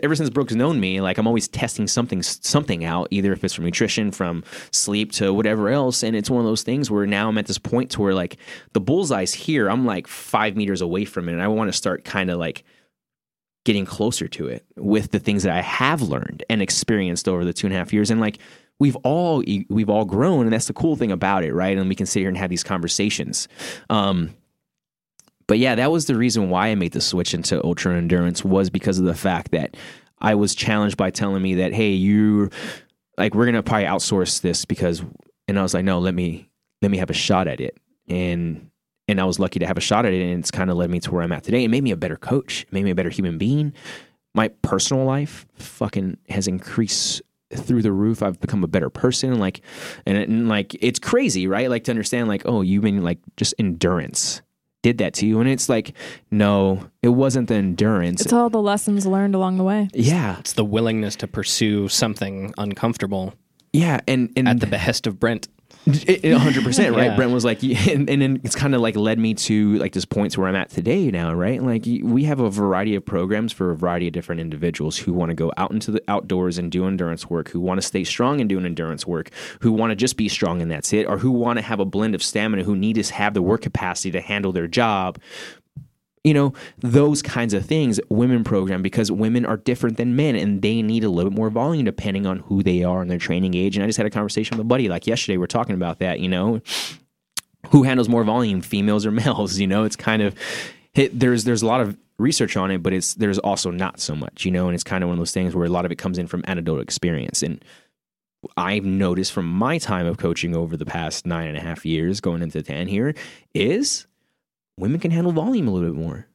[0.05, 3.53] ever since Brooks known me, like I'm always testing something, something out, either if it's
[3.53, 6.05] from nutrition, from sleep to whatever else.
[6.05, 8.36] And it's one of those things where now I'm at this point to where like
[8.72, 9.68] the bullseye's here.
[9.68, 11.32] I'm like five meters away from it.
[11.32, 12.62] And I want to start kind of like,
[13.64, 17.53] getting closer to it with the things that I have learned and experienced over the
[17.53, 18.11] two and a half years.
[18.11, 18.38] And like
[18.80, 21.78] we've all we've all grown, and that's the cool thing about it, right?
[21.78, 23.46] And we can sit here and have these conversations.
[23.88, 24.34] Um,
[25.46, 28.70] but yeah, that was the reason why I made the switch into ultra endurance was
[28.70, 29.76] because of the fact that
[30.18, 32.50] I was challenged by telling me that, hey, you
[33.16, 35.02] like we're gonna probably outsource this because,
[35.46, 36.48] and I was like, no, let me
[36.82, 37.78] let me have a shot at it,
[38.08, 38.70] and
[39.06, 40.90] and I was lucky to have a shot at it, and it's kind of led
[40.90, 41.64] me to where I'm at today.
[41.64, 43.74] It made me a better coach, it made me a better human being.
[44.32, 47.20] My personal life fucking has increased
[47.55, 48.22] through the roof.
[48.22, 49.38] I've become a better person.
[49.38, 49.61] Like,
[50.07, 51.70] and, and like, it's crazy, right?
[51.70, 54.42] Like to understand, like, oh, you mean like just endurance
[54.82, 55.92] did that to you, and it's like,
[56.30, 58.22] no, it wasn't the endurance.
[58.22, 59.90] It's all the lessons learned along the way.
[59.92, 63.34] yeah, it's the willingness to pursue something uncomfortable
[63.72, 65.48] yeah, and and at the behest of Brent.
[65.86, 67.06] Hundred percent, right?
[67.06, 67.16] Yeah.
[67.16, 70.04] Brent was like, and, and then it's kind of like led me to like this
[70.04, 71.62] point to where I'm at today now, right?
[71.62, 75.30] Like we have a variety of programs for a variety of different individuals who want
[75.30, 78.40] to go out into the outdoors and do endurance work, who want to stay strong
[78.40, 81.30] and doing endurance work, who want to just be strong and that's it, or who
[81.30, 84.20] want to have a blend of stamina, who need to have the work capacity to
[84.20, 85.18] handle their job,
[86.24, 90.62] you know those kinds of things women program because women are different than men and
[90.62, 93.54] they need a little bit more volume depending on who they are and their training
[93.54, 93.76] age.
[93.76, 95.98] And i just had a conversation with a buddy like yesterday we are talking about
[96.00, 96.60] that you know
[97.70, 99.84] who handles more volume females or males you know?
[99.84, 100.34] It's kind of
[100.94, 104.14] it, there's there's a lot of research on it but it's there's also not so
[104.14, 104.66] much you know?
[104.66, 106.26] And it's kind of one of those things where a lot of it comes in
[106.26, 107.42] from anecdotal experience.
[107.42, 107.64] And
[108.56, 112.20] I've noticed from my time of coaching over the past nine and a half years,
[112.20, 113.14] going into 10 here,
[113.54, 114.06] is
[114.80, 116.26] women can handle volume a little bit more.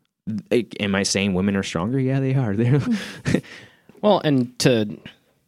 [0.79, 1.99] Am I saying women are stronger?
[1.99, 2.55] Yeah, they are.
[2.57, 2.81] They're
[4.01, 4.99] Well, and to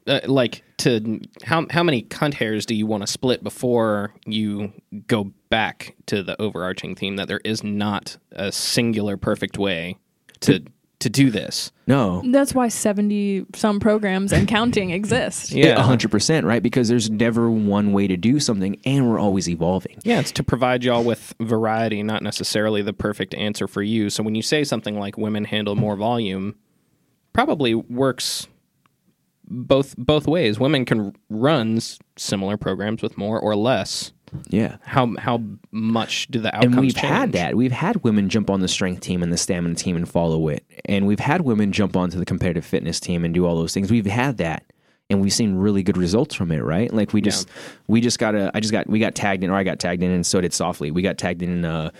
[0.07, 4.73] uh, like to how how many cunt hairs do you want to split before you
[5.07, 9.97] go back to the overarching theme that there is not a singular perfect way
[10.39, 10.63] to
[10.99, 11.71] to do this.
[11.85, 12.23] No.
[12.25, 15.51] That's why 70 some programs and counting exist.
[15.51, 15.79] Yeah.
[15.79, 16.61] A hundred percent, right?
[16.61, 19.97] Because there's never one way to do something and we're always evolving.
[20.03, 24.09] Yeah, it's to provide y'all with variety, not necessarily the perfect answer for you.
[24.09, 26.55] So when you say something like women handle more volume,
[27.31, 28.47] probably works
[29.49, 30.59] both both ways.
[30.59, 31.79] Women can run
[32.17, 34.11] similar programs with more or less.
[34.49, 34.77] Yeah.
[34.83, 37.07] How how much do the outcomes and we've change?
[37.07, 37.55] had that.
[37.55, 40.65] We've had women jump on the strength team and the stamina team and follow it.
[40.85, 43.91] And we've had women jump onto the competitive fitness team and do all those things.
[43.91, 44.63] We've had that.
[45.09, 46.93] And we've seen really good results from it, right?
[46.93, 47.47] Like we just
[47.87, 50.03] we just got a I just got we got tagged in or I got tagged
[50.03, 50.93] in and so did Soflete.
[50.93, 51.91] We got tagged in uh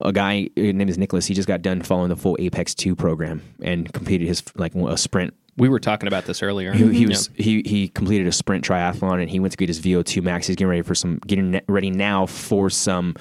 [0.00, 1.26] a guy his name is Nicholas.
[1.26, 4.96] He just got done following the full Apex 2 program and completed his like a
[4.96, 6.72] sprint We were talking about this earlier.
[6.72, 7.08] he, he Yeah.
[7.08, 10.46] was he he completed a sprint triathlon and he went to get his VO2 max.
[10.46, 13.14] He's getting ready for some getting ready now for some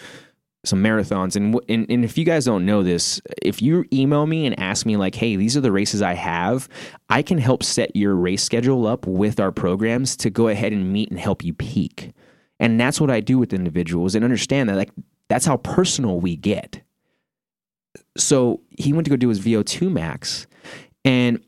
[0.66, 1.36] some marathons.
[1.36, 4.86] And, and and if you guys don't know this, if you email me and ask
[4.86, 6.68] me like, hey, these are the races I have,
[7.10, 10.92] I can help set your race schedule up with our programs to go ahead and
[10.92, 12.12] meet and help you peak.
[12.60, 14.90] And that's what I do with individuals and understand that like
[15.30, 16.82] that's how personal we get.
[18.18, 20.48] So he went to go do his VO2 max
[21.04, 21.40] and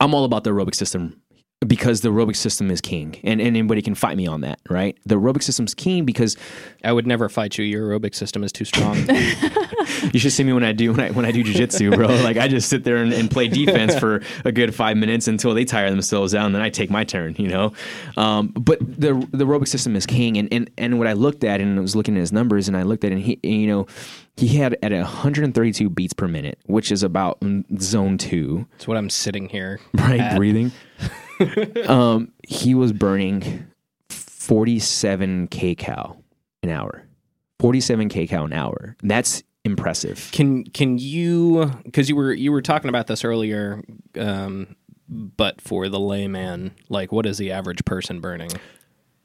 [0.00, 1.20] I'm all about the aerobic system
[1.66, 4.96] because the aerobic system is king, and, and anybody can fight me on that, right?
[5.06, 6.36] The aerobic system's king because
[6.84, 7.64] I would never fight you.
[7.64, 8.96] Your aerobic system is too strong.
[10.12, 12.06] you should see me when I do when I when I do jujitsu, bro.
[12.22, 15.52] Like I just sit there and, and play defense for a good five minutes until
[15.52, 17.72] they tire themselves out, and then I take my turn, you know.
[18.16, 21.60] Um, but the the aerobic system is king, and, and and what I looked at
[21.60, 23.52] and I was looking at his numbers, and I looked at it, and he, and,
[23.52, 23.86] you know,
[24.38, 27.42] he had at 132 beats per minute, which is about
[27.80, 29.80] zone two, That's what I'm sitting here.
[29.94, 30.20] right?
[30.20, 30.36] at.
[30.36, 30.70] Breathing.
[31.88, 33.66] um, he was burning
[34.08, 36.22] 47 kcal
[36.62, 37.02] an hour.
[37.58, 38.96] 47 kcal an hour.
[39.02, 40.28] That's impressive.
[40.30, 43.82] Can can you because you were you were talking about this earlier,
[44.16, 44.76] um,
[45.08, 48.50] but for the layman, like what is the average person burning?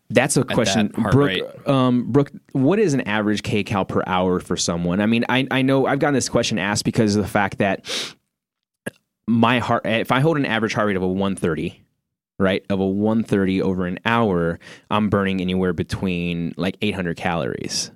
[0.09, 1.67] That's a question, that Brooke.
[1.67, 5.01] Um, Brooke, what is an average kcal per hour for someone?
[5.01, 7.85] I mean, I I know I've gotten this question asked because of the fact that
[9.27, 11.81] my heart, if I hold an average heart rate of a 130,
[12.37, 14.59] right, of a 130 over an hour,
[14.91, 17.91] I'm burning anywhere between like 800 calories.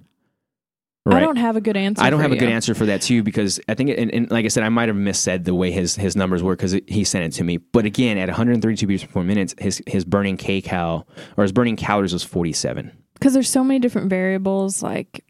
[1.16, 2.03] I don't have a good answer.
[2.03, 4.32] I don't for have a good answer for that too because I think, and, and
[4.32, 7.03] like I said, I might have missaid the way his his numbers were because he
[7.03, 7.58] sent it to me.
[7.58, 11.05] But again, at 132 beats per minute, his his burning kcal
[11.38, 12.91] or his burning calories was 47.
[13.14, 15.24] because there's so many different variables like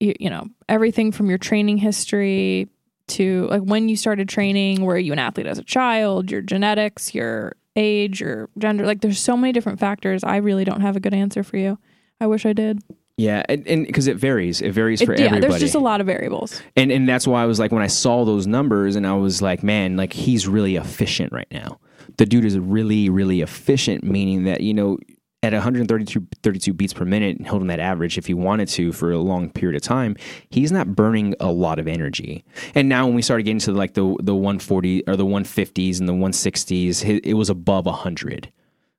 [0.00, 2.68] you, you know everything from your training history
[3.08, 7.14] to like when you started training were you an athlete as a child your genetics
[7.14, 11.00] your age your gender like there's so many different factors i really don't have a
[11.00, 11.78] good answer for you
[12.20, 12.82] i wish i did
[13.18, 15.48] Yeah, and because it varies, it varies for It- yeah everybody.
[15.50, 17.86] there's just a lot of variables and and that's why I was like when I
[17.86, 21.78] saw those numbers and I was like, man, like he's really efficient right now.
[22.18, 24.98] The dude is really really efficient, meaning that you know
[25.42, 29.18] at 132 32 beats per minute, holding that average, if he wanted to for a
[29.18, 30.16] long period of time,
[30.50, 32.44] he's not burning a lot of energy.
[32.74, 36.08] And now when we started getting to like the the 140 or the 150s and
[36.08, 38.50] the 160s, it, it was above 100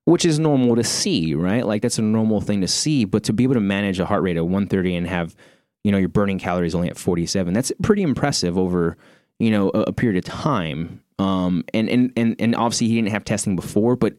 [0.08, 1.68] which is normal to see, right?
[1.68, 3.04] Like that's a normal thing to see.
[3.04, 5.36] But to be able to manage a heart rate of 130 and have,
[5.84, 8.96] you know, your burning calories only at 47, that's pretty impressive over,
[9.38, 11.04] you know, a, a period of time.
[11.20, 14.14] Um, and, and, and, and obviously he didn't have testing before, but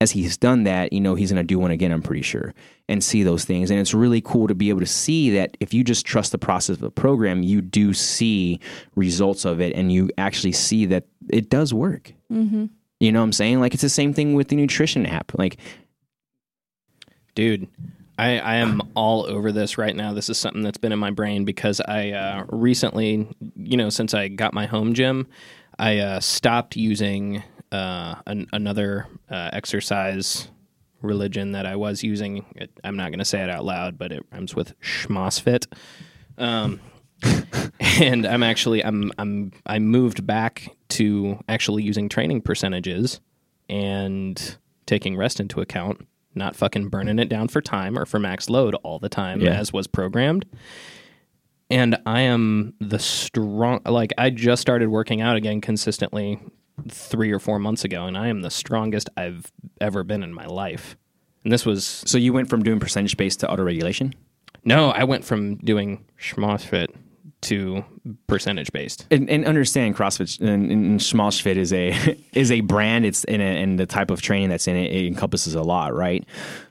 [0.00, 2.54] as he's done that, you know, he's going to do one again, I'm pretty sure,
[2.88, 3.72] and see those things.
[3.72, 6.38] And it's really cool to be able to see that if you just trust the
[6.38, 8.60] process of the program, you do see
[8.94, 12.12] results of it and you actually see that it does work.
[12.30, 12.66] mm-hmm.
[13.04, 13.60] You know what I'm saying?
[13.60, 15.32] Like it's the same thing with the nutrition app.
[15.36, 15.58] Like
[17.34, 17.68] Dude,
[18.16, 20.12] I, I am all over this right now.
[20.12, 24.14] This is something that's been in my brain because I uh, recently, you know, since
[24.14, 25.26] I got my home gym,
[25.78, 27.42] I uh, stopped using
[27.72, 30.48] uh, an, another uh, exercise
[31.02, 32.46] religion that I was using.
[32.54, 35.66] It, I'm not going to say it out loud, but it rhymes with schmossfit.
[36.38, 36.80] Um,
[38.00, 43.20] and I'm actually I'm I'm I moved back to actually using training percentages
[43.68, 44.56] and
[44.86, 48.74] taking rest into account, not fucking burning it down for time or for max load
[48.82, 49.52] all the time Yeah.
[49.58, 50.44] as was programmed.
[51.70, 56.38] And I am the strong like I just started working out again consistently
[56.88, 59.50] 3 or 4 months ago and I am the strongest I've
[59.80, 60.96] ever been in my life.
[61.42, 64.14] And this was so you went from doing percentage based to auto regulation?
[64.66, 66.88] no, I went from doing schmossfit
[67.44, 67.84] to
[68.26, 69.06] percentage based.
[69.10, 73.06] and, and understand CrossFit and, and Schmalzfit is a is a brand.
[73.06, 75.94] It's in it, and the type of training that's in it, it encompasses a lot,
[75.94, 76.24] right?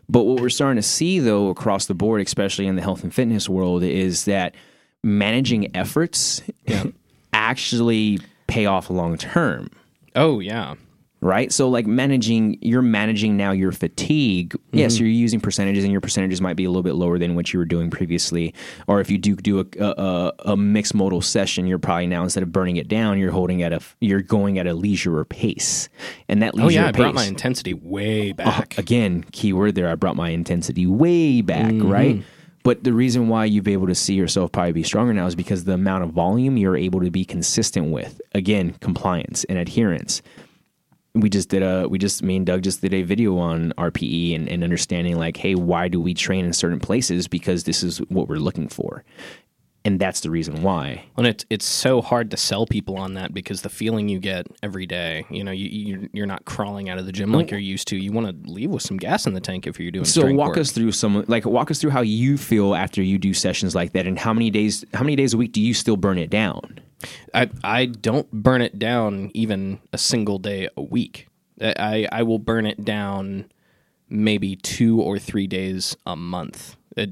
[0.10, 3.14] But what we're starting to see though across the board, especially in the health and
[3.14, 4.54] fitness world, is that
[5.04, 6.42] managing efforts
[7.34, 9.70] actually pay off long term
[10.16, 10.76] Oh yeah.
[11.24, 11.52] Right?
[11.52, 14.56] So like managing, you're managing now your fatigue.
[14.72, 17.54] Yes, you're using percentages, and your percentages might be a little bit lower than what
[17.54, 18.54] you were doing previously.
[18.88, 22.44] Or if you do do a, a, a mixed modal session, you're probably now instead
[22.44, 25.90] of burning it down, you're holding at a, you're going at a leisure pace,
[26.28, 26.88] and that leisure Oh yeah.
[26.88, 26.98] I pace.
[27.02, 28.78] brought my intensity way back.
[28.78, 29.90] Again, keyword there.
[29.90, 31.90] I brought my intensity way back, Mm-hmm.
[31.92, 32.24] right?
[32.64, 35.36] But the reason why you've been able to see yourself probably be stronger now is
[35.36, 38.22] because the amount of volume you're able to be consistent with.
[38.34, 40.22] Again, compliance and adherence.
[41.16, 44.36] We just did a, we just, me and Doug just did a video on RPE
[44.36, 47.28] and, and understanding like, hey, why do we train in certain places?
[47.28, 49.04] Because this is what we're looking for.
[49.86, 51.06] And that's the reason why.
[51.18, 54.48] And it's it's so hard to sell people on that because the feeling you get
[54.62, 57.60] every day, you know, you you're, you're not crawling out of the gym like you're
[57.60, 57.98] used to.
[57.98, 60.06] You want to leave with some gas in the tank if you're doing.
[60.06, 60.58] So walk work.
[60.58, 63.92] us through some like walk us through how you feel after you do sessions like
[63.92, 66.30] that and how many days how many days a week do you still burn it
[66.30, 66.80] down?
[67.34, 71.28] I I don't burn it down even a single day a week.
[71.62, 73.52] I I will burn it down
[74.10, 77.06] maybe two or three days a month uh,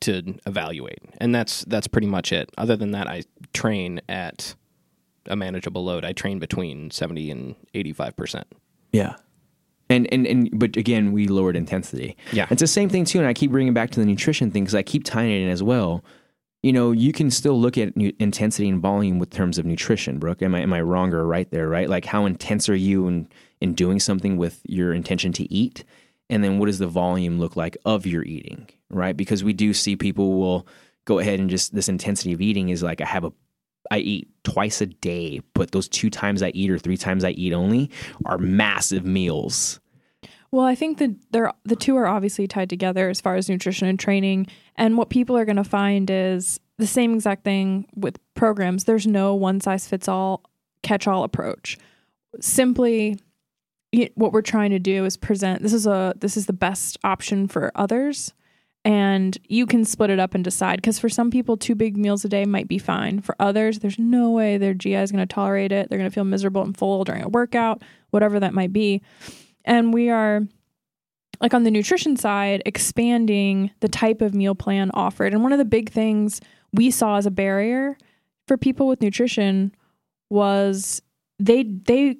[0.00, 2.50] to evaluate, and that's that's pretty much it.
[2.58, 3.22] Other than that, I
[3.52, 4.54] train at
[5.26, 6.04] a manageable load.
[6.04, 8.46] I train between seventy and eighty five percent.
[8.92, 9.16] Yeah.
[9.90, 12.16] And, and and but again, we lowered intensity.
[12.32, 12.46] Yeah.
[12.50, 13.18] it's the same thing too.
[13.18, 15.48] And I keep bringing back to the nutrition thing because I keep tying it in
[15.48, 16.04] as well.
[16.62, 20.42] You know, you can still look at intensity and volume with terms of nutrition, Brooke.
[20.42, 21.68] Am I am I wrong or right there?
[21.68, 23.28] Right, like how intense are you in
[23.60, 25.84] in doing something with your intention to eat,
[26.28, 28.68] and then what does the volume look like of your eating?
[28.90, 30.66] Right, because we do see people will
[31.04, 33.32] go ahead and just this intensity of eating is like I have a
[33.90, 37.30] I eat twice a day, but those two times I eat or three times I
[37.30, 37.90] eat only
[38.26, 39.80] are massive meals.
[40.50, 43.86] Well, I think that they're the two are obviously tied together as far as nutrition
[43.86, 44.46] and training.
[44.76, 48.84] And what people are going to find is the same exact thing with programs.
[48.84, 50.42] There's no one size fits all
[50.82, 51.76] catch all approach.
[52.40, 53.18] Simply
[54.14, 57.48] what we're trying to do is present this is a this is the best option
[57.48, 58.34] for others
[58.84, 62.24] and you can split it up and decide because for some people two big meals
[62.24, 65.34] a day might be fine for others there's no way their gi is going to
[65.34, 68.72] tolerate it they're going to feel miserable and full during a workout whatever that might
[68.72, 69.00] be
[69.68, 70.40] and we are
[71.40, 75.32] like on the nutrition side expanding the type of meal plan offered.
[75.32, 76.40] And one of the big things
[76.72, 77.96] we saw as a barrier
[78.48, 79.72] for people with nutrition
[80.30, 81.00] was
[81.38, 82.16] they they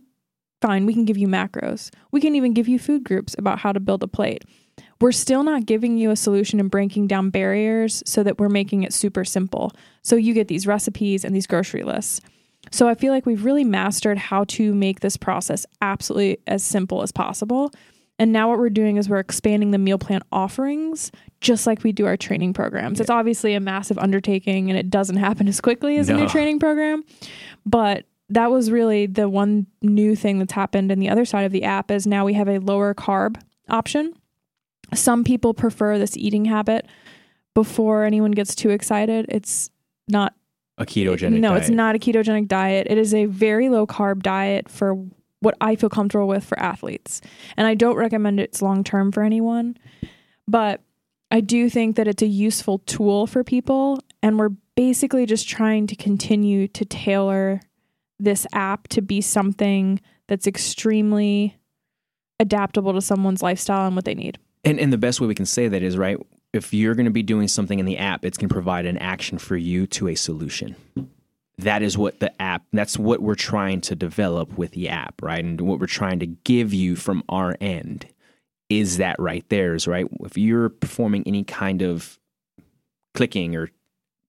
[0.61, 1.91] fine we can give you macros.
[2.13, 4.45] We can even give you food groups about how to build a plate.
[5.01, 8.83] We're still not giving you a solution and breaking down barriers so that we're making
[8.83, 9.73] it super simple.
[10.03, 12.21] So you get these recipes and these grocery lists
[12.71, 17.03] so i feel like we've really mastered how to make this process absolutely as simple
[17.03, 17.71] as possible
[18.19, 21.93] and now what we're doing is we're expanding the meal plan offerings just like we
[21.93, 23.01] do our training programs.
[23.01, 26.59] It's obviously a massive undertaking and it doesn't happen as quickly as a new training
[26.59, 27.05] program.
[27.65, 31.53] But that was really the one new thing that's happened in the other side of
[31.53, 34.15] the app is now we have a lower carb option.
[34.95, 36.87] Some people prefer this eating habit
[37.55, 39.27] before anyone gets too excited.
[39.29, 39.71] It's
[40.09, 40.35] not
[40.79, 41.33] A ketogenic diet.
[41.41, 41.63] no, diet.
[41.63, 42.87] it's not a ketogenic diet.
[42.89, 44.95] It is a very low carb diet for
[45.41, 47.21] what I feel comfortable with for athletes.
[47.57, 49.77] And I don't recommend it's long term for anyone,
[50.47, 50.81] but
[51.31, 54.01] I do think that it's a useful tool for people.
[54.23, 57.61] And we're basically just trying to continue to tailor
[58.19, 61.57] this app to be something that's extremely
[62.41, 64.39] adaptable to someone's lifestyle and what they need.
[64.65, 66.19] And and the best way we can say that is right.
[66.53, 68.99] If you're going to be doing something in the app, it's going to provide an
[68.99, 70.77] action for you to a solution.
[71.59, 72.63] That is what the app.
[72.73, 75.45] That's what we're trying to develop with the app, right?
[75.45, 78.07] And what we're trying to give you from our end
[78.69, 80.07] is that right there is right.
[80.21, 82.19] If you're performing any kind of
[83.15, 83.71] clicking or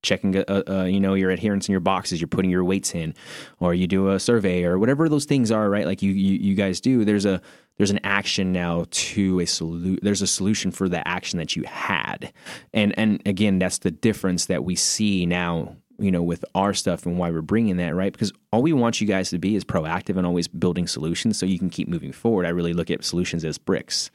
[0.01, 3.13] checking, uh, uh, you know, your adherence in your boxes, you're putting your weights in,
[3.59, 5.85] or you do a survey or whatever those things are, right?
[5.85, 7.05] Like you, you, you guys do.
[7.05, 7.41] There's a
[7.79, 9.99] there's an action now to a solution.
[10.03, 12.33] There's a solution for the action that you had,
[12.73, 15.77] and and again, that's the difference that we see now.
[15.97, 18.13] You know, with our stuff and why we're bringing that, right?
[18.13, 21.45] Because all we want you guys to be is proactive and always building solutions so
[21.45, 22.45] you can keep moving forward.
[22.45, 24.09] I really look at solutions as bricks,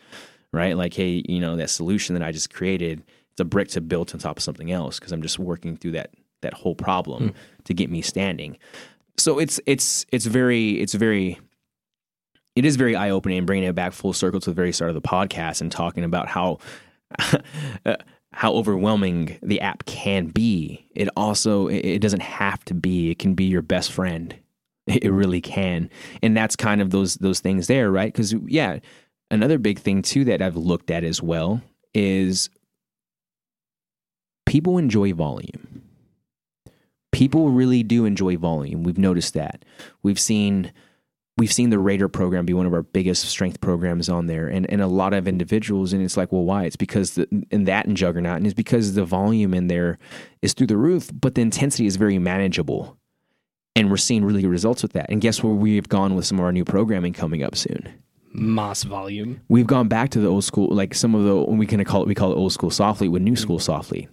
[0.51, 0.79] right?
[0.79, 3.03] Like, hey, you know, that solution that I just created,
[3.33, 5.93] it's a brick to build on top of something else because I'm just working through
[5.93, 6.11] that
[6.41, 7.35] that whole problem hmm.
[7.65, 8.57] to get me standing.
[9.17, 11.39] So it's it's it's very it's very
[12.57, 14.91] it is very eye opening and bringing it back full circle to the very start
[14.91, 16.59] of the podcast and talking about how
[17.19, 17.39] how
[17.87, 17.97] uh,
[18.33, 23.11] how overwhelming the app can be, it also it doesn't have to be.
[23.11, 24.35] It can be your best friend.
[24.87, 25.89] It really can,
[26.23, 28.13] and that's kind of those those things there, right?
[28.13, 28.81] Because yeah,
[29.31, 31.63] another big thing too that I've looked at as well
[31.95, 32.51] is
[34.45, 35.83] people enjoy volume.
[37.13, 38.83] People really do enjoy volume.
[38.83, 39.65] We've noticed that.
[40.03, 40.71] We've seen
[41.37, 44.69] we've seen the Raider program be one of our biggest strength programs on there, and,
[44.71, 45.93] and a lot of individuals.
[45.93, 46.65] And it's like, well, why?
[46.65, 49.99] It's because the, and that and Juggernaut, and it's because the volume in there
[50.43, 52.99] is through the roof, but the intensity is very manageable,
[53.75, 55.07] and we're seeing really good results with that.
[55.09, 57.93] And guess where we've gone with some of our new programming coming up soon?
[58.33, 59.41] Mass volume.
[59.49, 62.09] We've gone back to the old school, like some of the we can call it
[62.09, 63.43] we call it old school Soflete with new mm-hmm.
[63.43, 64.09] school Soflete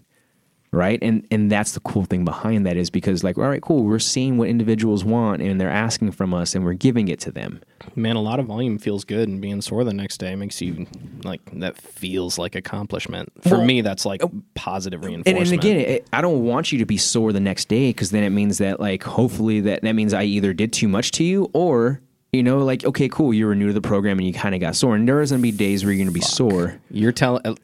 [0.72, 3.84] right and and that's the cool thing behind that is because like all right cool
[3.84, 7.32] we're seeing what individuals want and they're asking from us and we're giving it to
[7.32, 7.62] them
[7.96, 10.86] Man, a lot of volume feels good, and being sore the next day makes you
[11.24, 13.32] like that feels like accomplishment.
[13.42, 15.52] For Well, me, that's like oh, positive positive reinforcement.
[15.52, 18.24] and again it, i don't want you to be sore the next day because then
[18.24, 21.50] it means that like hopefully that that means i either did too much to you
[21.54, 22.00] or
[22.32, 24.62] you know like okay cool you were new to the program and you kind of
[24.62, 27.46] got sore and there's to be days where you're going to be sore you're telling.
[27.46, 27.56] Uh,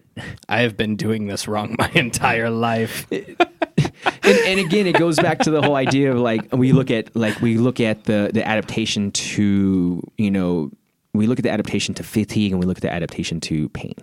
[0.50, 3.08] I have been doing this wrong my entire life.
[3.12, 3.38] and,
[4.24, 7.40] and again, it goes back to the whole idea of like we look at like
[7.42, 10.72] we look at the the adaptation to you know
[11.14, 13.96] we look at the adaptation to fatigue and we look at the adaptation to pain,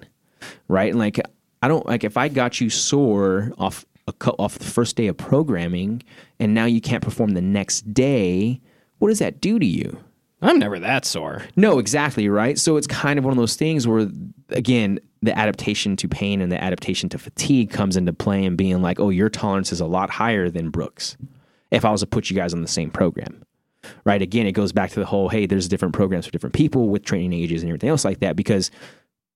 [0.68, 0.90] right?
[0.90, 1.20] And like
[1.62, 5.06] I don't like if I got you sore off a co- off the first day
[5.06, 6.02] of programming
[6.38, 8.60] and now you can't perform the next day,
[8.98, 9.98] what does that do to you?
[10.44, 11.42] I'm never that sore.
[11.56, 12.58] No, exactly, right?
[12.58, 14.08] So it's kind of one of those things where,
[14.50, 18.82] again, the adaptation to pain and the adaptation to fatigue comes into play and being
[18.82, 21.16] like, oh, your tolerance is a lot higher than Brooks
[21.70, 23.42] if I was to put you guys on the same program.
[24.04, 24.20] Right.
[24.20, 27.04] Again, it goes back to the whole hey, there's different programs for different people with
[27.04, 28.70] training ages and everything else like that because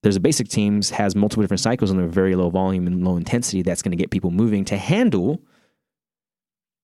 [0.02, 3.16] there's a basic teams has multiple different cycles and they're very low volume and low
[3.16, 5.42] intensity that's going to get people moving to handle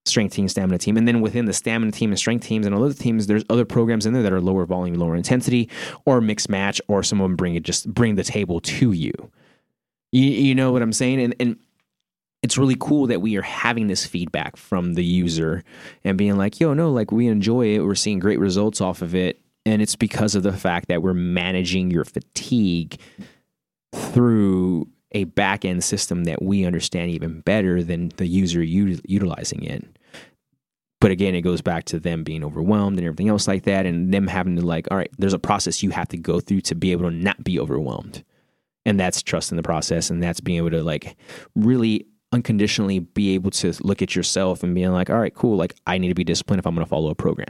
[0.07, 0.97] strength team, stamina team.
[0.97, 4.07] And then within the stamina team and strength teams and other teams, there's other programs
[4.07, 5.69] in there that are lower volume, lower intensity,
[6.05, 9.13] or mixed match, or some of them bring it just bring the table to you.
[10.13, 11.21] You, you know what I'm saying?
[11.21, 11.57] And and
[12.43, 15.65] it's really cool that we are having this feedback from the user
[16.05, 17.81] and being like, yo, no, like we enjoy it.
[17.81, 19.41] We're seeing great results off of it.
[19.65, 23.01] And it's because of the fact that we're managing your fatigue
[23.95, 29.63] through a back end system that we understand even better than the user u- utilizing
[29.65, 29.85] it.
[31.01, 34.13] But again, it goes back to them being overwhelmed and everything else like that, and
[34.13, 36.75] them having to like, all right, there's a process you have to go through to
[36.75, 38.25] be able to not be overwhelmed,
[38.85, 41.17] and that's trusting the process, and that's being able to like
[41.55, 45.75] really unconditionally be able to look at yourself and being like, all right, cool, like
[45.87, 47.47] I need to be disciplined if I'm going to follow a program.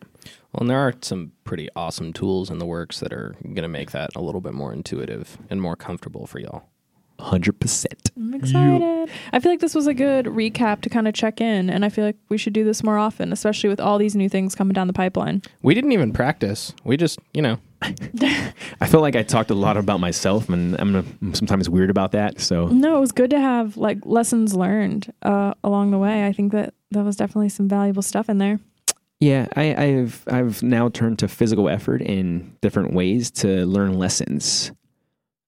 [0.52, 3.68] Well, and there are some pretty awesome tools in the works that are going to
[3.68, 6.64] make that a little bit more intuitive and more comfortable for y'all.
[7.20, 8.10] Hundred percent.
[8.16, 9.10] I'm excited.
[9.32, 11.88] I feel like this was a good recap to kind of check in, and I
[11.88, 14.72] feel like we should do this more often, especially with all these new things coming
[14.74, 15.42] down the pipeline.
[15.62, 16.74] We didn't even practice.
[16.82, 20.96] We just, you know, I feel like I talked a lot about myself, and I'm,
[20.96, 22.40] I'm sometimes weird about that.
[22.40, 26.26] So No, it was good to have like lessons learned uh, along the way.
[26.26, 28.58] I think that that was definitely some valuable stuff in there.
[29.20, 34.72] Yeah, I, I've I've now turned to physical effort in different ways to learn lessons,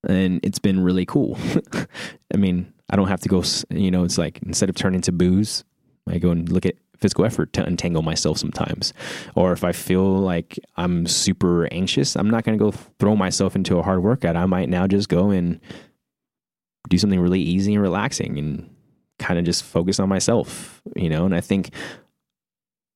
[0.08, 1.38] and it's been really cool.
[2.34, 3.42] I mean, I don't have to go.
[3.70, 5.64] You know, it's like instead of turning to booze,
[6.08, 8.92] I go and look at physical effort to untangle myself sometimes.
[9.34, 13.54] Or if I feel like I'm super anxious, I'm not going to go throw myself
[13.54, 14.36] into a hard workout.
[14.36, 15.60] I might now just go and
[16.88, 18.70] do something really easy and relaxing and
[19.18, 20.80] kind of just focus on myself.
[20.94, 21.70] You know, and I think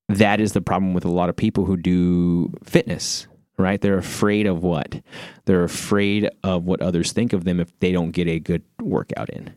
[0.09, 3.27] that is the problem with a lot of people who do fitness,
[3.61, 3.81] right?
[3.81, 5.01] They're afraid of what?
[5.45, 9.31] They're afraid of what others think of them if they don't get a good workout
[9.31, 9.55] in.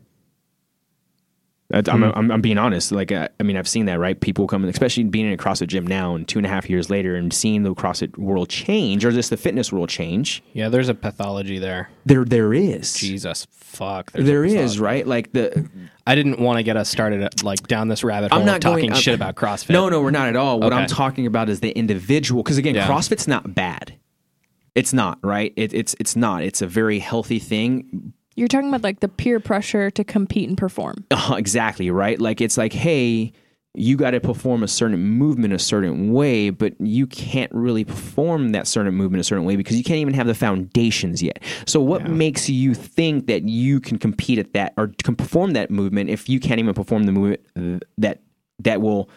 [1.73, 2.91] I'm, I'm, I'm being honest.
[2.91, 4.19] Like, uh, I mean, I've seen that, right?
[4.19, 6.89] People come, especially being in a CrossFit gym now and two and a half years
[6.89, 10.43] later and seeing the CrossFit world change or just the fitness world change.
[10.53, 11.89] yeah, there's a pathology there.
[12.05, 12.93] There, there is.
[12.93, 14.11] Jesus, fuck.
[14.11, 15.05] There is, right?
[15.07, 15.67] Like the,
[16.05, 18.61] I didn't want to get us started at, like down this rabbit hole I'm not
[18.61, 19.71] talking going, shit about CrossFit.
[19.71, 20.59] No, no, we're not at all.
[20.59, 22.43] What I'm talking about is the individual.
[22.43, 22.87] Because again, Yeah.
[22.87, 23.95] CrossFit's not bad.
[24.75, 25.53] It's not right.
[25.55, 26.41] It, it's it's not.
[26.43, 28.13] It's a very healthy thing.
[28.35, 31.05] You're talking about like the peer pressure to compete and perform.
[31.23, 32.19] Uh, exactly right.
[32.19, 33.31] Like it's like, hey,
[33.75, 38.51] you got to perform a certain movement a certain way, but you can't really perform
[38.51, 41.41] that certain movement a certain way because you can't even have the foundations yet.
[41.65, 45.71] So what makes you think that you can compete at that or can perform that
[45.71, 48.21] movement if you can't even perform the movement uh, that
[48.59, 49.09] that will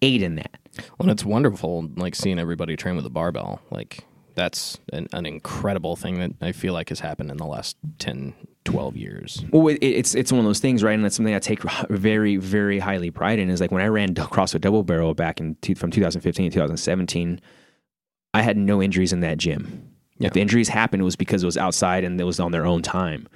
[0.00, 0.58] aid in that?
[0.98, 3.60] Well, it's wonderful, like seeing everybody train with a barbell.
[3.70, 4.04] Like
[4.34, 8.34] that's an, an incredible thing that I feel like has happened in the last 10,
[8.64, 9.44] 12 years.
[9.50, 10.94] Well, it, it's it's one of those things, right?
[10.94, 13.50] And that's something I take very very highly pride in.
[13.50, 17.40] Is like when I ran CrossFit Double Barrel back in two, from 2015 to 2017,
[18.34, 19.88] I had no injuries in that gym.
[20.18, 20.28] Yeah.
[20.28, 22.64] If the injuries happened, it was because it was outside and it was on their
[22.64, 23.28] own time.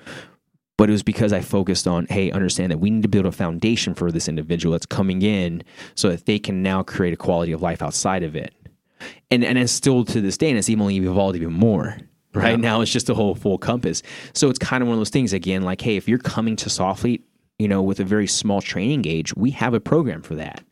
[0.79, 3.33] But it was because I focused on, hey, understand that we need to build a
[3.33, 5.63] foundation for this individual that's coming in
[5.95, 8.55] so that they can now create a quality of life outside of it.
[9.31, 11.99] And and it's still to this day, and it's even evolved even more.
[12.37, 12.57] Right Yeah.
[12.57, 14.03] now, it's just a whole full compass.
[14.35, 16.69] So it's kind of one of those things again, like, hey, if you're coming to
[16.69, 17.23] Soflete,
[17.59, 20.63] you know, with a very small training gauge, we have a program for that.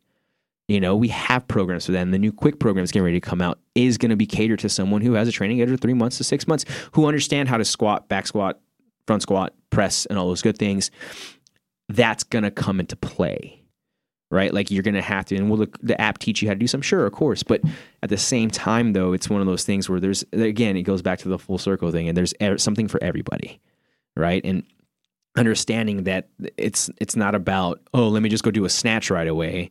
[0.69, 2.03] You know, we have programs for that.
[2.03, 4.59] And the new quick programs getting ready to come out is going to be catered
[4.61, 7.49] to someone who has a training gauge of three months to six months, who understand
[7.49, 8.61] how to squat, back squat,
[9.07, 10.91] front squat, press, and all those good things.
[11.89, 13.61] That's going to come into play,
[14.35, 14.53] right?
[14.53, 16.59] Like you're going to have to, and will the, the app teach you how to
[16.59, 16.83] do some?
[16.83, 17.43] Sure, of course.
[17.43, 17.63] But
[18.03, 21.01] at the same time, though, it's one of those things where there's, again, it goes
[21.01, 23.61] back to the full circle thing, and there's something for everybody,
[24.17, 24.45] right?
[24.45, 24.65] And
[25.37, 29.27] understanding that it's it's not about oh let me just go do a snatch right
[29.27, 29.71] away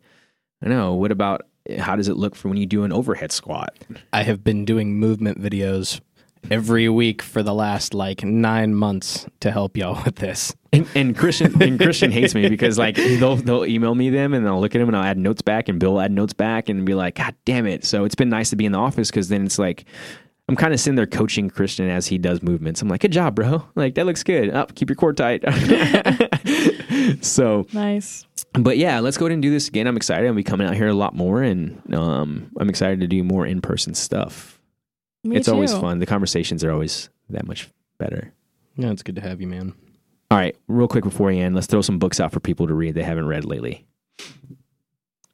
[0.62, 0.94] I know.
[0.94, 3.74] what about eh, how does it look for when you do an overhead squat
[4.12, 6.02] I have been doing movement videos
[6.52, 10.54] every week for the last like nine months to help y'all with this.
[10.74, 14.48] and, and christian and christian hates me because like they'll they'll email me them and
[14.48, 16.68] i'll look at them and i'll add notes back and bill will add notes back
[16.70, 19.10] and be like god damn it so it's been nice to be in the office
[19.10, 19.86] because then it's like
[20.50, 22.82] I'm kind of sitting there coaching Christian as he does movements.
[22.82, 23.64] I'm like, good job, bro.
[23.76, 24.50] Like, that looks good.
[24.50, 25.42] Up, keep your core tight.
[27.22, 28.26] so, Nice.
[28.52, 29.88] but yeah, let's go ahead and do this again.
[29.88, 30.28] I'm excited.
[30.28, 33.46] I'll be coming out here a lot more, and um, I'm excited to do more
[33.46, 34.53] in person stuff.
[35.24, 36.00] Me it's always fun.
[36.00, 38.34] The conversations are always that much better.
[38.76, 39.74] No, it's good to have you, man.
[40.32, 42.74] All right, real quick before we end, let's throw some books out for people to
[42.74, 43.86] read they haven't read lately.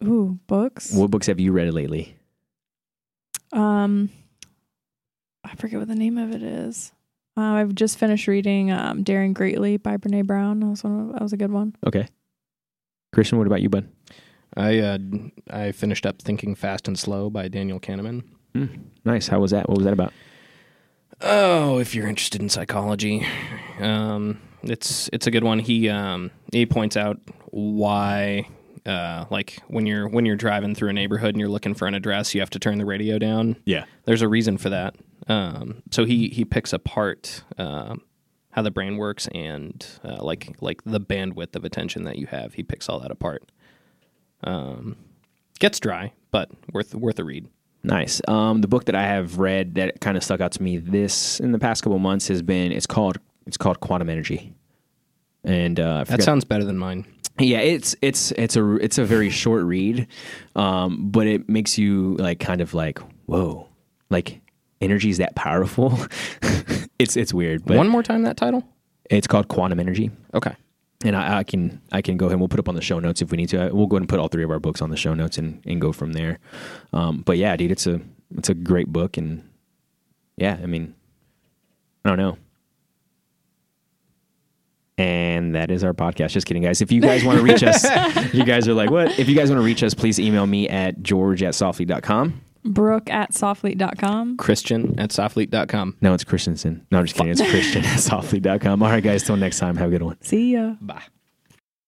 [0.04, 0.94] Ooh, books.
[0.94, 2.18] What books have you read lately?
[3.52, 4.10] Um,
[5.44, 6.92] I forget what the name of it is.
[7.36, 10.60] Uh, I've just finished reading um, "Daring Greatly" by Brene Brown.
[10.60, 11.00] That was one.
[11.00, 11.76] Of, that was a good one.
[11.86, 12.08] Okay.
[13.14, 13.88] Christian, what about you, bud?
[14.56, 14.98] I uh,
[15.50, 18.24] I finished up Thinking Fast and Slow by Daniel Kahneman.
[19.06, 19.28] Nice.
[19.28, 19.70] How was that?
[19.70, 20.14] What was that about?
[21.22, 23.26] Oh, if you're interested in psychology,
[23.80, 25.60] um, it's it's a good one.
[25.60, 27.20] He um, he points out
[27.52, 28.48] why,
[28.86, 31.94] uh, like when you're when you're driving through a neighborhood and you're looking for an
[31.94, 33.58] address, you have to turn the radio down.
[33.66, 33.86] Yeah.
[34.06, 34.96] There's a reason for that.
[35.28, 38.02] Um, so he he picks apart um,
[38.52, 42.54] how the brain works and uh, like like the bandwidth of attention that you have.
[42.54, 43.52] He picks all that apart.
[44.44, 44.96] Um,
[45.60, 47.48] gets dry, but worth worth a read.
[47.84, 48.22] Nice.
[48.28, 51.40] Um, the book that I have read that kind of stuck out to me this
[51.40, 54.54] in the past couple months has been it's called it's called Quantum Energy,
[55.44, 57.06] and uh, That sounds better than mine.
[57.40, 60.08] yeah it's it's it's a it's a very short read,
[60.56, 63.68] um, but it makes you like kind of like whoa,
[64.10, 64.42] like
[64.82, 65.98] energy is that powerful.
[67.00, 68.64] it's it's weird, but One more time that title.
[69.10, 70.12] it's called Quantum Energy.
[70.34, 70.54] Okay.
[71.06, 73.00] And I, I can I can go ahead and we'll put up on the show
[73.00, 73.70] notes if we need to.
[73.72, 75.62] We'll go ahead and put all three of our books on the show notes and,
[75.66, 76.40] and go from there.
[76.92, 78.02] Um, but yeah, dude, it's a
[78.36, 79.50] it's a great book and
[80.36, 80.96] yeah, I mean,
[82.04, 82.38] I don't know.
[84.98, 86.32] And that is our podcast.
[86.32, 86.82] Just kidding, guys.
[86.82, 87.84] If you guys want to reach us,
[88.34, 89.18] you guys are like, what?
[89.18, 92.42] If you guys want to reach us, please email me at george at soflete.com.
[92.64, 94.38] Brooke at soflete.com.
[94.38, 95.98] Christian at soflete.com.
[96.02, 96.86] No, it's Christensen.
[96.92, 97.32] No, I'm just kidding.
[97.32, 98.84] It's Christian at soflete.com.
[98.84, 99.24] All right, guys.
[99.24, 99.76] Till next time.
[99.78, 100.18] Have a good one.
[100.22, 100.76] See ya.
[100.82, 101.04] Bye.